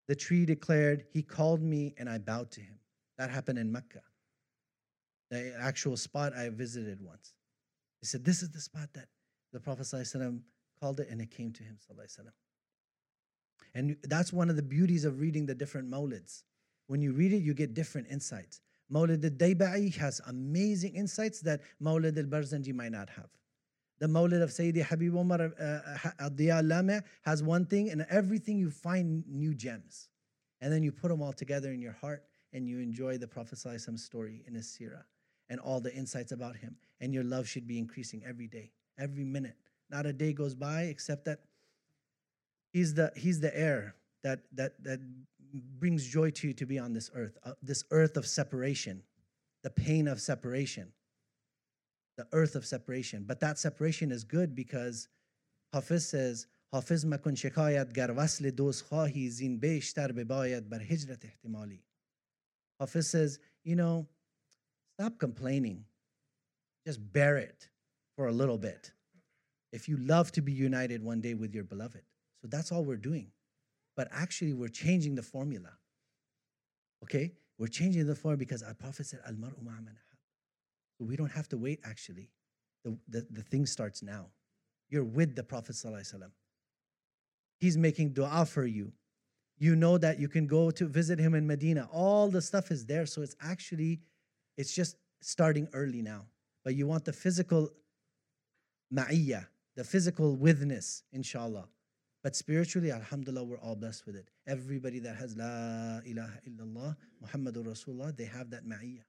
The 0.07 0.15
tree 0.15 0.45
declared, 0.45 1.05
He 1.11 1.21
called 1.21 1.61
me 1.61 1.93
and 1.97 2.09
I 2.09 2.17
bowed 2.17 2.51
to 2.51 2.61
him. 2.61 2.79
That 3.17 3.29
happened 3.29 3.57
in 3.59 3.71
Mecca, 3.71 4.01
the 5.31 5.53
actual 5.59 5.97
spot 5.97 6.33
I 6.33 6.49
visited 6.49 7.01
once. 7.01 7.33
He 7.99 8.05
said, 8.05 8.23
This 8.23 8.43
is 8.43 8.51
the 8.51 8.61
spot 8.61 8.89
that 8.93 9.07
the 9.53 9.59
Prophet 9.59 9.83
ﷺ 9.83 10.39
called 10.79 10.99
it, 10.99 11.09
and 11.09 11.19
it 11.19 11.31
came 11.31 11.51
to 11.53 11.63
him. 11.63 11.77
And 13.73 13.97
that's 14.03 14.31
one 14.31 14.49
of 14.49 14.55
the 14.55 14.61
beauties 14.61 15.03
of 15.03 15.19
reading 15.19 15.45
the 15.45 15.55
different 15.55 15.89
mawlids. 15.89 16.43
When 16.87 17.01
you 17.01 17.11
read 17.11 17.33
it, 17.33 17.37
you 17.37 17.53
get 17.53 17.73
different 17.73 18.07
insights. 18.09 18.61
Mawlid 18.91 19.23
al 19.23 19.31
Dayba'i 19.31 19.93
has 19.95 20.21
amazing 20.27 20.95
insights 20.95 21.41
that 21.41 21.61
Mawlid 21.81 22.17
al 22.17 22.23
Barzanji 22.23 22.73
might 22.73 22.91
not 22.91 23.09
have. 23.09 23.29
The 23.99 24.07
Mawlid 24.07 24.43
of 24.43 24.51
Sayyidi 24.51 24.83
Habib 24.83 25.15
Umar 25.15 25.41
uh, 25.41 26.09
Ad-Diya 26.19 26.67
Lame 26.67 27.01
has 27.23 27.41
one 27.41 27.65
thing, 27.65 27.89
and 27.89 28.05
everything 28.09 28.57
you 28.57 28.69
find 28.69 29.23
new 29.27 29.55
gems. 29.55 30.09
And 30.61 30.71
then 30.71 30.83
you 30.83 30.91
put 30.91 31.09
them 31.09 31.21
all 31.21 31.33
together 31.33 31.71
in 31.71 31.81
your 31.81 31.93
heart, 31.93 32.23
and 32.53 32.67
you 32.67 32.79
enjoy 32.79 33.17
the 33.17 33.27
Prophet 33.27 33.57
story 33.57 34.43
in 34.47 34.53
his 34.53 34.67
seerah 34.67 35.03
and 35.49 35.59
all 35.59 35.79
the 35.79 35.93
insights 35.93 36.31
about 36.31 36.55
him. 36.55 36.75
And 36.99 37.13
your 37.13 37.23
love 37.23 37.47
should 37.47 37.67
be 37.67 37.77
increasing 37.77 38.21
every 38.27 38.47
day, 38.47 38.71
every 38.99 39.23
minute. 39.23 39.55
Not 39.89 40.05
a 40.05 40.13
day 40.13 40.33
goes 40.33 40.55
by 40.55 40.83
except 40.83 41.25
that 41.25 41.39
he's 42.71 42.93
the, 42.93 43.11
he's 43.15 43.39
the 43.39 43.57
air 43.57 43.95
that, 44.23 44.41
that, 44.53 44.83
that 44.83 44.99
brings 45.79 46.05
joy 46.05 46.31
to 46.31 46.47
you 46.47 46.53
to 46.53 46.65
be 46.65 46.77
on 46.77 46.93
this 46.93 47.09
earth, 47.15 47.37
uh, 47.43 47.53
this 47.61 47.83
earth 47.91 48.17
of 48.17 48.25
separation, 48.25 49.01
the 49.63 49.69
pain 49.69 50.07
of 50.07 50.19
separation 50.19 50.91
the 52.16 52.26
earth 52.32 52.54
of 52.54 52.64
separation. 52.66 53.24
But 53.26 53.40
that 53.40 53.58
separation 53.58 54.10
is 54.10 54.24
good 54.24 54.54
because 54.54 55.08
Hafiz 55.72 56.06
says, 56.08 56.46
حافظ 56.72 57.04
مکن 57.04 57.34
شکایت 57.34 57.92
گر 57.92 58.14
وصل 58.16 58.50
دوست 58.50 58.82
خواهی 58.82 59.30
زین 59.30 59.58
بیشتر 59.58 60.12
بباید 60.12 60.68
بر 60.68 60.82
هجرت 60.82 61.24
احتمالی. 61.24 61.84
Hafiz 62.80 63.08
says, 63.08 63.38
you 63.64 63.76
know, 63.76 64.06
stop 64.94 65.18
complaining. 65.18 65.84
Just 66.86 67.12
bear 67.12 67.36
it. 67.36 67.68
for 68.16 68.28
a 68.28 68.32
little 68.32 68.58
bit. 68.58 68.92
If 69.72 69.88
you 69.88 69.96
love 69.96 70.32
to 70.32 70.42
be 70.42 70.52
united 70.52 71.02
one 71.02 71.20
day 71.20 71.34
with 71.34 71.54
your 71.54 71.64
beloved. 71.64 72.02
So 72.40 72.48
that's 72.48 72.72
all 72.72 72.84
we're 72.84 72.96
doing. 72.96 73.28
But 73.96 74.08
actually, 74.10 74.52
we're 74.52 74.68
changing 74.68 75.14
the 75.14 75.22
formula. 75.22 75.70
Okay? 77.04 77.32
We're 77.58 77.68
changing 77.68 78.06
the 78.06 78.14
formula 78.14 78.38
because 78.38 78.62
our 78.62 78.74
Prophet 78.74 79.06
said, 79.06 79.20
Al 79.26 79.34
mar'u 79.34 79.56
So 79.56 80.05
we 80.99 81.15
don't 81.15 81.31
have 81.31 81.47
to 81.49 81.57
wait, 81.57 81.79
actually. 81.83 82.29
The, 82.83 82.97
the, 83.07 83.27
the 83.29 83.41
thing 83.41 83.65
starts 83.65 84.01
now. 84.01 84.27
You're 84.89 85.03
with 85.03 85.35
the 85.35 85.43
Prophet. 85.43 85.75
He's 87.59 87.77
making 87.77 88.13
dua 88.13 88.45
for 88.45 88.65
you. 88.65 88.93
You 89.59 89.75
know 89.75 89.97
that 89.97 90.19
you 90.19 90.27
can 90.27 90.47
go 90.47 90.71
to 90.71 90.85
visit 90.85 91.19
him 91.19 91.33
in 91.33 91.47
Medina. 91.47 91.89
All 91.91 92.29
the 92.29 92.41
stuff 92.41 92.71
is 92.71 92.85
there. 92.85 93.05
So 93.05 93.21
it's 93.21 93.35
actually, 93.41 93.99
it's 94.55 94.73
just 94.73 94.95
starting 95.21 95.67
early 95.73 96.01
now. 96.01 96.25
But 96.63 96.75
you 96.75 96.87
want 96.87 97.05
the 97.05 97.13
physical 97.13 97.71
ma'iyah, 98.93 99.47
the 99.75 99.83
physical 99.83 100.35
witness, 100.35 101.03
inshallah. 101.11 101.67
But 102.23 102.35
spiritually, 102.35 102.91
alhamdulillah, 102.91 103.43
we're 103.43 103.59
all 103.59 103.75
blessed 103.75 104.05
with 104.05 104.15
it. 104.15 104.29
Everybody 104.47 104.99
that 104.99 105.15
has 105.15 105.35
La 105.35 105.99
ilaha 106.05 106.39
illallah, 106.47 106.95
Muhammadur 107.23 107.65
Rasulullah, 107.65 108.15
they 108.15 108.25
have 108.25 108.49
that 108.51 108.65
ma'iyah. 108.65 109.03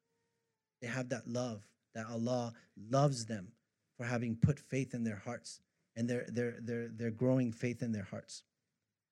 They 0.81 0.88
have 0.88 1.09
that 1.09 1.27
love, 1.27 1.66
that 1.94 2.07
Allah 2.07 2.53
loves 2.90 3.27
them 3.27 3.48
for 3.96 4.05
having 4.05 4.37
put 4.37 4.59
faith 4.59 4.94
in 4.94 5.05
their 5.05 5.20
hearts 5.24 5.61
and 5.96 6.09
they're, 6.09 6.27
they're, 6.29 6.57
they're, 6.61 6.88
they're 6.94 7.11
growing 7.11 7.53
faith 7.53 7.83
in 7.83 7.90
their 7.90 8.05
hearts. 8.05 8.44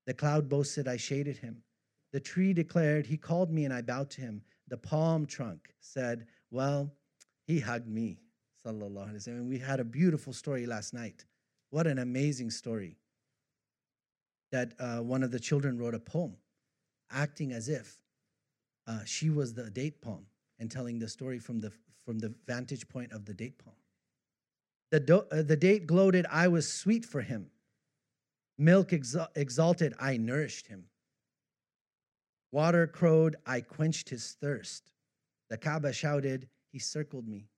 The 0.07 0.15
cloud 0.15 0.49
boasted, 0.49 0.87
I 0.87 0.97
shaded 0.97 1.39
him. 1.39 1.63
The 2.13 2.21
tree 2.21 2.53
declared, 2.53 3.07
He 3.07 3.17
called 3.17 3.51
me 3.51 3.65
and 3.65 3.75
I 3.75 3.83
bowed 3.83 4.11
to 4.11 4.21
him. 4.21 4.43
The 4.69 4.77
palm 4.77 5.27
trunk 5.27 5.75
said, 5.81 6.27
Well, 6.51 6.93
he 7.45 7.59
hugged 7.59 7.89
me. 7.89 8.19
Wasallam. 8.65 9.49
We 9.49 9.59
had 9.59 9.81
a 9.81 9.85
beautiful 9.85 10.33
story 10.33 10.67
last 10.67 10.95
night. 10.95 11.25
What 11.71 11.87
an 11.87 11.99
amazing 11.99 12.51
story. 12.51 12.97
That 14.53 14.75
uh, 14.79 14.99
one 14.99 15.23
of 15.23 15.31
the 15.31 15.41
children 15.41 15.79
wrote 15.79 15.95
a 15.95 16.01
poem 16.01 16.37
acting 17.11 17.53
as 17.53 17.69
if 17.69 17.97
uh, 18.87 19.01
she 19.05 19.31
was 19.31 19.55
the 19.55 19.71
date 19.71 20.01
palm 20.01 20.27
and 20.59 20.71
telling 20.71 20.99
the 20.99 21.09
story 21.09 21.39
from 21.39 21.61
the, 21.61 21.73
from 22.07 22.21
the 22.21 22.33
vantage 22.47 22.89
point 22.89 23.13
of 23.13 23.27
the 23.27 23.35
date 23.35 23.59
palm. 23.59 23.75
The, 24.93 25.01
do- 25.01 25.27
uh, 25.33 25.43
the 25.43 25.57
date 25.57 25.87
gloated, 25.87 26.25
I 26.31 26.47
was 26.49 26.73
sweet 26.73 27.05
for 27.05 27.21
him. 27.21 27.51
Milk 28.57 28.91
exal- 28.91 29.29
exalted, 29.35 29.93
I 29.99 30.17
nourished 30.17 30.69
him. 30.69 30.85
Water 32.53 32.87
crowed, 32.87 33.37
I 33.45 33.61
quenched 33.61 34.09
his 34.09 34.37
thirst. 34.41 34.93
The 35.51 35.59
Kaaba 35.59 35.93
shouted, 35.93 36.49
He 36.73 36.79
circled 36.79 37.27
me. 37.27 37.49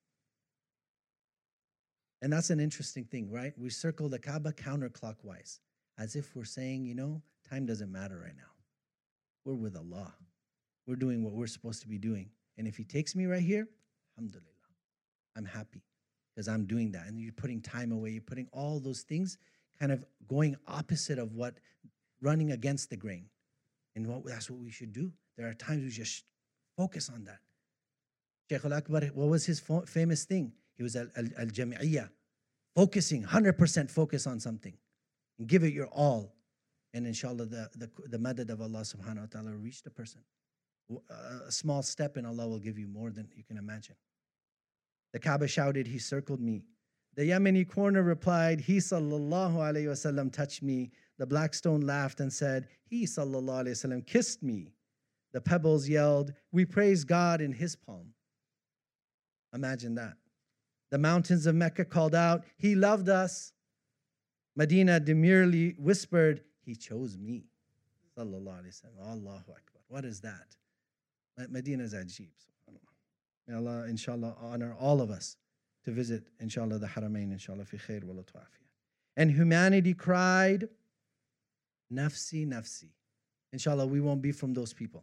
And 2.22 2.32
that's 2.32 2.50
an 2.50 2.58
interesting 2.58 3.04
thing, 3.04 3.30
right? 3.30 3.52
We 3.56 3.70
circle 3.70 4.08
the 4.08 4.18
Kaaba 4.18 4.52
counterclockwise, 4.52 5.60
as 5.98 6.16
if 6.16 6.34
we're 6.34 6.44
saying, 6.44 6.86
you 6.86 6.94
know, 6.94 7.22
time 7.48 7.66
doesn't 7.66 7.92
matter 7.92 8.18
right 8.18 8.36
now. 8.36 8.42
We're 9.44 9.54
with 9.54 9.76
Allah. 9.76 10.14
We're 10.86 10.96
doing 10.96 11.22
what 11.22 11.34
we're 11.34 11.46
supposed 11.46 11.82
to 11.82 11.88
be 11.88 11.98
doing. 11.98 12.30
And 12.56 12.66
if 12.66 12.76
He 12.76 12.82
takes 12.84 13.14
me 13.14 13.26
right 13.26 13.42
here, 13.42 13.68
alhamdulillah, 14.18 14.46
I'm 15.36 15.44
happy 15.44 15.82
because 16.34 16.48
I'm 16.48 16.64
doing 16.66 16.92
that. 16.92 17.06
And 17.06 17.20
you're 17.20 17.32
putting 17.32 17.60
time 17.60 17.92
away, 17.92 18.10
you're 18.10 18.22
putting 18.22 18.48
all 18.52 18.80
those 18.80 19.02
things 19.02 19.38
kind 19.78 19.92
of 19.92 20.04
going 20.28 20.56
opposite 20.66 21.18
of 21.18 21.34
what 21.34 21.54
running 22.20 22.50
against 22.52 22.90
the 22.90 22.96
grain. 22.96 23.26
And 23.94 24.06
what, 24.06 24.24
that's 24.24 24.50
what 24.50 24.60
we 24.60 24.70
should 24.70 24.92
do. 24.92 25.12
There 25.36 25.48
are 25.48 25.54
times 25.54 25.82
we 25.82 25.90
just 25.90 26.24
focus 26.76 27.10
on 27.12 27.24
that. 27.24 27.38
Sheikh 28.50 28.64
Al 28.64 28.72
Akbar, 28.72 29.02
what 29.14 29.28
was 29.28 29.46
his 29.46 29.62
famous 29.86 30.24
thing? 30.24 30.52
He 30.76 30.82
was 30.82 30.96
al 30.96 31.06
Jami'iyah, 31.06 32.08
focusing, 32.74 33.24
100% 33.24 33.90
focus 33.90 34.26
on 34.26 34.40
something 34.40 34.74
and 35.38 35.48
give 35.48 35.64
it 35.64 35.72
your 35.72 35.88
all. 35.88 36.34
And 36.94 37.06
inshallah, 37.06 37.46
the, 37.46 37.68
the, 37.76 37.90
the 38.06 38.18
madad 38.18 38.50
of 38.50 38.60
Allah 38.62 38.80
subhanahu 38.80 39.20
wa 39.20 39.26
ta'ala 39.30 39.50
will 39.50 39.58
reach 39.58 39.82
the 39.82 39.90
person. 39.90 40.20
A 41.46 41.52
small 41.52 41.82
step 41.82 42.16
in 42.16 42.24
Allah 42.24 42.48
will 42.48 42.58
give 42.58 42.78
you 42.78 42.88
more 42.88 43.10
than 43.10 43.28
you 43.36 43.44
can 43.44 43.58
imagine. 43.58 43.96
The 45.12 45.18
Kaaba 45.18 45.48
shouted, 45.48 45.86
He 45.86 45.98
circled 45.98 46.40
me. 46.40 46.64
The 47.16 47.30
Yemeni 47.30 47.68
corner 47.68 48.02
replied, 48.02 48.60
He 48.60 48.76
sallallahu 48.76 49.56
alayhi 49.56 49.86
wasallam 49.86 50.32
touched 50.32 50.62
me. 50.62 50.90
The 51.18 51.26
black 51.26 51.54
stone 51.54 51.80
laughed 51.80 52.20
and 52.20 52.32
said, 52.32 52.68
He 52.84 53.06
sallallahu 53.06 53.64
alayhi 53.64 53.70
wasallam 53.70 54.06
kissed 54.06 54.42
me. 54.42 54.72
The 55.32 55.40
pebbles 55.40 55.88
yelled, 55.88 56.32
We 56.52 56.64
praise 56.64 57.04
God 57.04 57.40
in 57.40 57.52
His 57.52 57.74
palm. 57.74 58.14
Imagine 59.54 59.94
that. 59.96 60.14
The 60.90 60.98
mountains 60.98 61.46
of 61.46 61.54
Mecca 61.54 61.84
called 61.84 62.14
out, 62.14 62.44
He 62.56 62.74
loved 62.74 63.08
us. 63.08 63.52
Medina 64.54 65.00
demurely 65.00 65.74
whispered, 65.78 66.42
He 66.64 66.76
chose 66.76 67.16
me. 67.16 67.46
Sallallahu 68.16 68.62
alayhi 68.62 68.82
wasallam. 68.82 69.08
Allahu 69.08 69.38
Akbar. 69.38 69.82
What 69.88 70.04
is 70.04 70.20
that? 70.20 70.56
Medina 71.48 71.84
is 71.84 71.94
ajib. 71.94 72.28
May 73.48 73.56
Allah, 73.56 73.86
inshallah, 73.88 74.36
honor 74.40 74.76
all 74.78 75.00
of 75.00 75.10
us 75.10 75.36
to 75.84 75.90
visit, 75.90 76.24
inshallah, 76.38 76.78
the 76.78 76.86
Haramain, 76.86 77.32
inshallah, 77.32 77.64
fi 77.64 77.78
khair 77.78 78.04
wa 78.04 78.14
And 79.16 79.30
humanity 79.30 79.94
cried, 79.94 80.68
Nafsi, 81.92 82.46
nafsi. 82.46 82.90
Inshallah, 83.52 83.86
we 83.86 84.00
won't 84.00 84.20
be 84.20 84.30
from 84.30 84.52
those 84.52 84.74
people. 84.74 85.02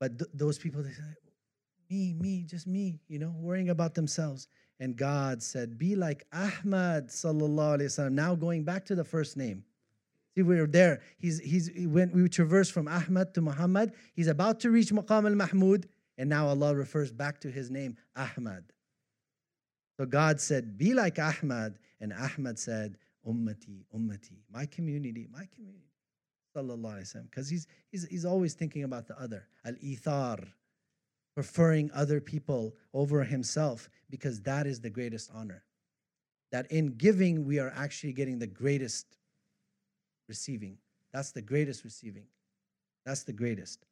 But 0.00 0.18
th- 0.18 0.30
those 0.34 0.58
people, 0.58 0.82
they 0.82 0.90
say, 0.90 1.02
me, 1.88 2.14
me, 2.14 2.44
just 2.44 2.66
me, 2.66 3.00
you 3.06 3.20
know, 3.20 3.32
worrying 3.38 3.70
about 3.70 3.94
themselves. 3.94 4.48
And 4.80 4.96
God 4.96 5.42
said, 5.42 5.78
Be 5.78 5.94
like 5.94 6.26
Ahmad, 6.32 7.08
sallallahu 7.08 7.78
alayhi 7.78 7.84
wasallam. 7.84 8.12
Now 8.12 8.34
going 8.34 8.64
back 8.64 8.86
to 8.86 8.94
the 8.94 9.04
first 9.04 9.36
name. 9.36 9.64
See, 10.34 10.42
we 10.42 10.58
are 10.58 10.66
there. 10.66 11.02
He's, 11.18 11.38
he's, 11.40 11.70
when 11.76 12.12
we 12.12 12.28
traverse 12.28 12.70
from 12.70 12.88
Ahmad 12.88 13.34
to 13.34 13.42
Muhammad, 13.42 13.92
he's 14.14 14.28
about 14.28 14.60
to 14.60 14.70
reach 14.70 14.90
Maqam 14.90 15.26
al 15.26 15.34
Mahmud. 15.34 15.88
And 16.18 16.28
now 16.28 16.48
Allah 16.48 16.74
refers 16.74 17.10
back 17.12 17.40
to 17.40 17.50
his 17.50 17.70
name, 17.70 17.96
Ahmad. 18.16 18.64
So 19.98 20.06
God 20.06 20.40
said, 20.40 20.78
Be 20.78 20.94
like 20.94 21.18
Ahmad. 21.18 21.78
And 22.00 22.12
Ahmad 22.12 22.58
said, 22.58 22.96
Ummati, 23.26 23.84
Ummati, 23.94 24.38
my 24.50 24.66
community, 24.66 25.28
my 25.30 25.46
community. 25.54 25.90
Because 26.54 27.48
he's, 27.48 27.66
he's, 27.90 28.06
he's 28.08 28.24
always 28.24 28.54
thinking 28.54 28.84
about 28.84 29.06
the 29.06 29.20
other. 29.20 29.46
Al 29.64 29.74
Ithar, 29.74 30.48
preferring 31.34 31.90
other 31.94 32.20
people 32.20 32.74
over 32.92 33.22
himself, 33.22 33.88
because 34.08 34.40
that 34.42 34.66
is 34.66 34.80
the 34.80 34.90
greatest 34.90 35.30
honor. 35.34 35.62
That 36.50 36.70
in 36.72 36.96
giving, 36.96 37.46
we 37.46 37.60
are 37.60 37.72
actually 37.76 38.12
getting 38.12 38.38
the 38.38 38.46
greatest 38.46 39.06
receiving. 40.28 40.78
That's 41.12 41.30
the 41.30 41.42
greatest 41.42 41.84
receiving. 41.84 42.26
That's 43.04 43.22
the 43.22 43.32
greatest. 43.32 43.84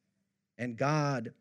And 0.57 0.75
God 0.77 1.33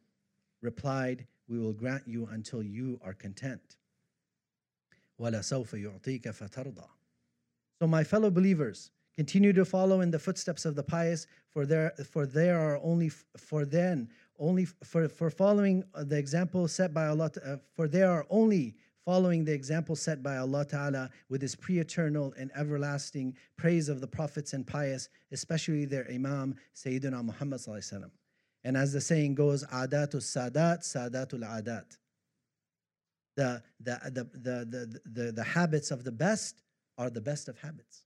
replied, 0.62 1.26
We 1.48 1.58
will 1.58 1.72
grant 1.72 2.06
you 2.06 2.28
until 2.30 2.62
you 2.62 3.00
are 3.02 3.14
content. 3.14 3.76
So, 7.80 7.86
my 7.86 8.04
fellow 8.04 8.30
believers, 8.30 8.90
continue 9.16 9.52
to 9.52 9.64
follow 9.64 10.00
in 10.00 10.10
the 10.10 10.18
footsteps 10.18 10.64
of 10.64 10.76
the 10.76 10.82
pious, 10.82 11.26
for 11.50 11.66
there, 11.66 11.92
for 12.10 12.26
there 12.26 12.58
are 12.58 12.78
only 12.82 13.10
for 13.36 13.64
then 13.64 14.08
only 14.38 14.64
for, 14.64 15.08
for 15.08 15.30
following 15.30 15.84
the 15.94 16.16
example 16.16 16.68
set 16.68 16.94
by 16.94 17.06
Allah. 17.08 17.30
Uh, 17.44 17.56
for 17.74 17.88
they 17.88 18.02
are 18.02 18.24
only 18.30 18.76
following 19.04 19.44
the 19.44 19.52
example 19.52 19.96
set 19.96 20.22
by 20.22 20.36
Allah 20.36 20.64
Ta'ala 20.64 21.10
with 21.28 21.42
His 21.42 21.56
pre 21.56 21.78
eternal 21.78 22.32
and 22.38 22.50
everlasting 22.54 23.34
praise 23.56 23.88
of 23.88 24.00
the 24.00 24.06
prophets 24.06 24.52
and 24.52 24.66
pious, 24.66 25.08
especially 25.32 25.84
their 25.84 26.06
Imam 26.10 26.54
Sayyidina 26.76 27.24
Muhammad. 27.24 27.60
And 28.64 28.76
as 28.76 28.92
the 28.92 29.00
saying 29.00 29.34
goes, 29.34 29.64
adatul 29.64 30.22
sadat, 30.22 30.80
sadatul 30.80 31.44
adat. 31.44 31.96
The, 33.36 33.62
the, 33.80 34.00
the, 34.04 34.24
the, 34.34 35.00
the, 35.04 35.32
the 35.32 35.44
habits 35.44 35.90
of 35.90 36.04
the 36.04 36.12
best 36.12 36.62
are 36.96 37.08
the 37.08 37.20
best 37.20 37.48
of 37.48 37.58
habits. 37.58 38.02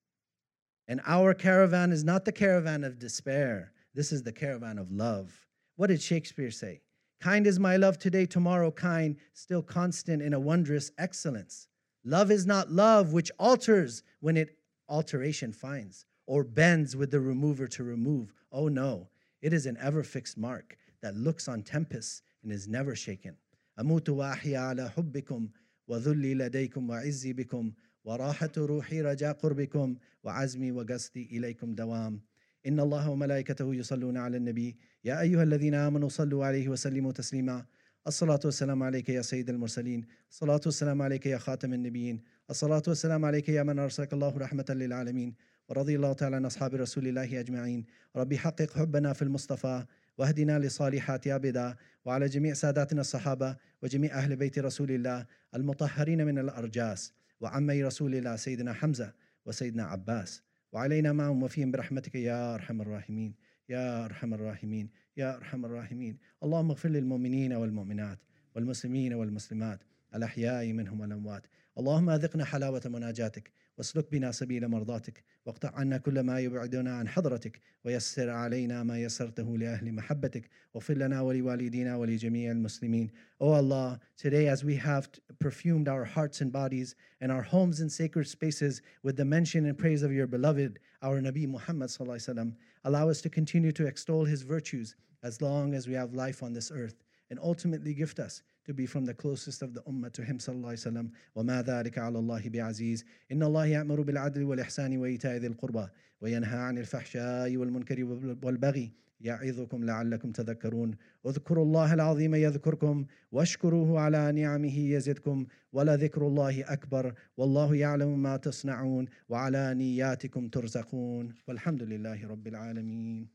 And 0.86 1.00
our 1.06 1.32
caravan 1.32 1.90
is 1.90 2.04
not 2.04 2.24
the 2.24 2.32
caravan 2.32 2.84
of 2.84 2.98
despair. 2.98 3.72
This 3.94 4.12
is 4.12 4.22
the 4.22 4.32
caravan 4.32 4.78
of 4.78 4.90
love. 4.90 5.32
What 5.76 5.86
did 5.86 6.02
Shakespeare 6.02 6.50
say? 6.50 6.82
Kind 7.20 7.46
is 7.46 7.58
my 7.58 7.76
love 7.76 7.98
today, 7.98 8.26
tomorrow 8.26 8.70
kind, 8.70 9.16
still 9.32 9.62
constant 9.62 10.22
in 10.22 10.34
a 10.34 10.40
wondrous 10.40 10.90
excellence. 10.98 11.68
Love 12.04 12.30
is 12.30 12.46
not 12.46 12.70
love 12.70 13.12
which 13.12 13.30
alters 13.38 14.02
when 14.20 14.36
it 14.36 14.56
alteration 14.88 15.52
finds, 15.52 16.04
or 16.26 16.44
bends 16.44 16.96
with 16.96 17.10
the 17.10 17.20
remover 17.20 17.66
to 17.68 17.84
remove. 17.84 18.34
Oh 18.50 18.68
no, 18.68 19.08
it 19.42 19.52
is 19.52 19.66
an 19.66 19.76
ever 19.88 20.02
fixed 20.02 20.38
mark 20.38 20.76
that 21.02 21.14
looks 21.16 21.48
on 21.48 21.62
tempests 21.62 22.22
and 22.42 22.52
is 22.52 22.68
never 22.68 22.94
shaken. 22.94 23.34
أموت 23.80 24.08
وأحيا 24.08 24.58
على 24.58 24.90
حبكم 24.90 25.48
وذلي 25.88 26.34
لديكم 26.34 26.90
وعزي 26.90 27.32
بكم 27.32 27.72
وراحة 28.04 28.52
روحي 28.58 29.02
رجاء 29.02 29.32
قربكم 29.32 29.96
وعزمي 30.24 30.72
وقصدي 30.72 31.38
إليكم 31.38 31.74
دوام. 31.74 32.20
إن 32.66 32.80
الله 32.80 33.10
وملائكته 33.10 33.74
يصلون 33.74 34.16
على 34.16 34.36
النبي. 34.36 34.76
يا 35.04 35.20
أيها 35.20 35.42
الذين 35.42 35.74
آمنوا 35.74 36.08
صلوا 36.08 36.44
عليه 36.44 36.68
وسلموا 36.68 37.12
تسليما. 37.12 37.66
الصلاة 38.06 38.40
والسلام 38.44 38.82
عليك 38.82 39.08
يا 39.08 39.22
سيد 39.22 39.50
المرسلين. 39.50 40.06
الصلاة 40.30 40.60
والسلام 40.66 41.02
عليك 41.02 41.26
يا 41.26 41.38
خاتم 41.38 41.72
النبيين. 41.72 42.22
الصلاة 42.50 42.82
والسلام 42.88 43.24
عليك 43.24 43.48
يا 43.48 43.62
من 43.62 43.78
أرسلك 43.78 44.12
الله 44.12 44.38
رحمة 44.38 44.64
للعالمين. 44.68 45.34
ورضي 45.68 45.96
الله 45.96 46.12
تعالى 46.12 46.36
عن 46.36 46.44
أصحاب 46.44 46.74
رسول 46.74 47.06
الله 47.06 47.40
أجمعين. 47.40 47.84
ربي 48.16 48.38
حقق 48.38 48.70
حبنا 48.78 49.12
في 49.12 49.22
المصطفى 49.22 49.84
واهدنا 50.18 50.58
لصالحات 50.58 51.28
عبدا 51.28 51.76
وعلى 52.04 52.26
جميع 52.26 52.54
ساداتنا 52.54 53.00
الصحابة 53.00 53.56
وجميع 53.82 54.18
أهل 54.18 54.36
بيت 54.36 54.58
رسول 54.58 54.90
الله 54.90 55.26
المطهرين 55.54 56.26
من 56.26 56.38
الأرجاس 56.38 57.12
وعمي 57.40 57.84
رسول 57.84 58.14
الله 58.14 58.36
سيدنا 58.36 58.72
حمزة 58.72 59.12
وسيدنا 59.46 59.84
عباس. 59.84 60.42
وعلينا 60.72 61.12
معهم 61.12 61.42
وفيهم 61.42 61.70
برحمتك 61.70 62.14
يا 62.14 62.54
أرحم 62.54 62.80
الراحمين 62.80 63.34
يا 63.68 64.04
أرحم 64.04 64.34
الراحمين 64.34 64.90
يا 65.16 65.36
أرحم 65.36 65.64
الراحمين. 65.64 66.18
اللهم 66.42 66.70
اغفر 66.70 66.88
للمؤمنين 66.88 67.52
والمؤمنات 67.52 68.18
والمسلمين 68.54 69.14
والمسلمات 69.14 69.80
الأحياء 70.14 70.72
منهم 70.72 71.00
والأموات. 71.00 71.46
اللهم 71.78 72.10
أذقنا 72.10 72.44
حلاوة 72.44 72.82
مناجاتك. 72.86 73.52
واسلك 73.77 74.11
بنا 74.11 74.31
سبيل 74.31 74.67
مرضاتك 74.67 75.23
واقطع 75.45 75.71
عنا 75.75 75.97
كل 75.97 76.19
ما 76.19 76.39
يبعدنا 76.39 76.95
عن 76.95 77.07
حضرتك 77.07 77.61
ويسر 77.83 78.29
علينا 78.29 78.83
ما 78.83 79.01
يسرته 79.01 79.57
لأهل 79.57 79.93
محبتك 79.93 80.49
واغفر 80.73 80.93
لنا 80.93 81.21
ولوالدينا 81.21 81.95
ولجميع 81.95 82.51
المسلمين 82.51 83.09
Oh 83.39 83.51
Allah, 83.51 83.99
today 84.17 84.47
as 84.47 84.63
we 84.63 84.75
have 84.75 85.09
perfumed 85.39 85.87
our 85.87 86.03
hearts 86.03 86.41
and 86.41 86.51
bodies 86.51 86.95
and 87.21 87.31
our 87.31 87.43
homes 87.43 87.79
and 87.79 87.91
sacred 87.91 88.27
spaces 88.27 88.81
with 89.03 89.15
the 89.15 89.25
mention 89.25 89.65
and 89.65 89.77
praise 89.77 90.01
of 90.01 90.11
your 90.11 90.27
beloved, 90.27 90.79
our 91.03 91.21
Nabi 91.21 91.47
Muhammad 91.47 91.89
sallallahu 91.89 92.55
allow 92.83 93.09
us 93.09 93.21
to 93.21 93.29
continue 93.29 93.71
to 93.73 93.85
extol 93.85 94.25
his 94.25 94.41
virtues 94.41 94.95
as 95.23 95.41
long 95.41 95.75
as 95.75 95.87
we 95.87 95.93
have 95.93 96.13
life 96.13 96.41
on 96.41 96.53
this 96.53 96.71
earth 96.71 97.03
and 97.29 97.39
ultimately 97.39 97.93
gift 97.93 98.19
us 98.19 98.41
to 98.65 98.73
be 98.73 98.85
from 98.85 99.05
the 99.05 99.13
closest 99.13 99.61
of 99.61 99.73
the 99.73 99.81
ummah 99.81 100.11
to 100.11 100.23
him 100.23 100.37
sallallahu 100.39 100.73
alaihi 100.73 100.85
wasallam 100.85 101.11
وما 101.35 101.61
ذلك 101.61 101.97
على 101.97 102.19
الله 102.19 102.49
بعزيز 102.49 103.05
إن 103.31 103.43
الله 103.43 103.65
يأمر 103.65 104.01
بالعدل 104.01 104.43
والإحسان 104.43 104.97
وإيتاء 104.97 105.37
ذي 105.37 105.47
القربى 105.47 105.87
وينهى 106.21 106.59
عن 106.59 106.77
الفحشاء 106.77 107.57
والمنكر 107.57 108.03
والبغي 108.43 108.91
يعظكم 109.21 109.83
لعلكم 109.83 110.31
تذكرون 110.31 110.95
اذكروا 111.25 111.65
الله 111.65 111.93
العظيم 111.93 112.35
يذكركم 112.35 113.05
واشكروه 113.31 113.99
على 113.99 114.31
نعمه 114.31 114.79
يزدكم 114.79 115.45
ولذكر 115.73 116.27
الله 116.27 116.73
أكبر 116.73 117.13
والله 117.37 117.75
يعلم 117.75 118.23
ما 118.23 118.37
تصنعون 118.37 119.05
وعلى 119.29 119.73
نياتكم 119.73 120.47
ترزقون 120.47 121.33
والحمد 121.47 121.83
لله 121.83 122.27
رب 122.27 122.47
العالمين 122.47 123.27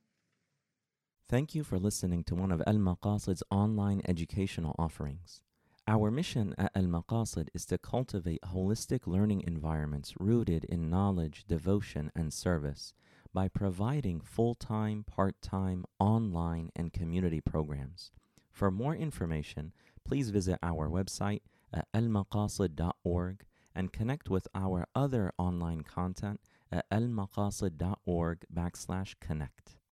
Thank 1.29 1.53
you 1.53 1.65
for 1.65 1.77
listening 1.77 2.23
to 2.25 2.35
one 2.35 2.53
of 2.53 2.63
Al 2.65 2.75
Maqasid's 2.75 3.43
online 3.51 4.01
educational 4.07 4.73
offerings. 4.79 5.41
Our 5.85 6.09
mission 6.09 6.55
at 6.57 6.71
Al 6.73 6.83
Maqasid 6.83 7.49
is 7.53 7.65
to 7.65 7.77
cultivate 7.77 8.39
holistic 8.43 9.05
learning 9.05 9.43
environments 9.45 10.13
rooted 10.21 10.63
in 10.63 10.89
knowledge, 10.89 11.43
devotion, 11.45 12.13
and 12.15 12.31
service 12.31 12.93
by 13.33 13.49
providing 13.49 14.21
full 14.21 14.55
time, 14.55 15.03
part 15.03 15.41
time, 15.41 15.83
online, 15.99 16.69
and 16.77 16.93
community 16.93 17.41
programs. 17.41 18.09
For 18.49 18.71
more 18.71 18.95
information, 18.95 19.73
please 20.05 20.29
visit 20.29 20.59
our 20.63 20.87
website 20.87 21.41
at 21.73 21.91
almaqasid.org 21.93 23.43
and 23.75 23.91
connect 23.91 24.29
with 24.29 24.47
our 24.55 24.87
other 24.95 25.33
online 25.37 25.81
content 25.81 26.39
at 26.71 26.89
almaqasid.org 26.89 28.45
backslash 28.55 29.15
connect. 29.19 29.76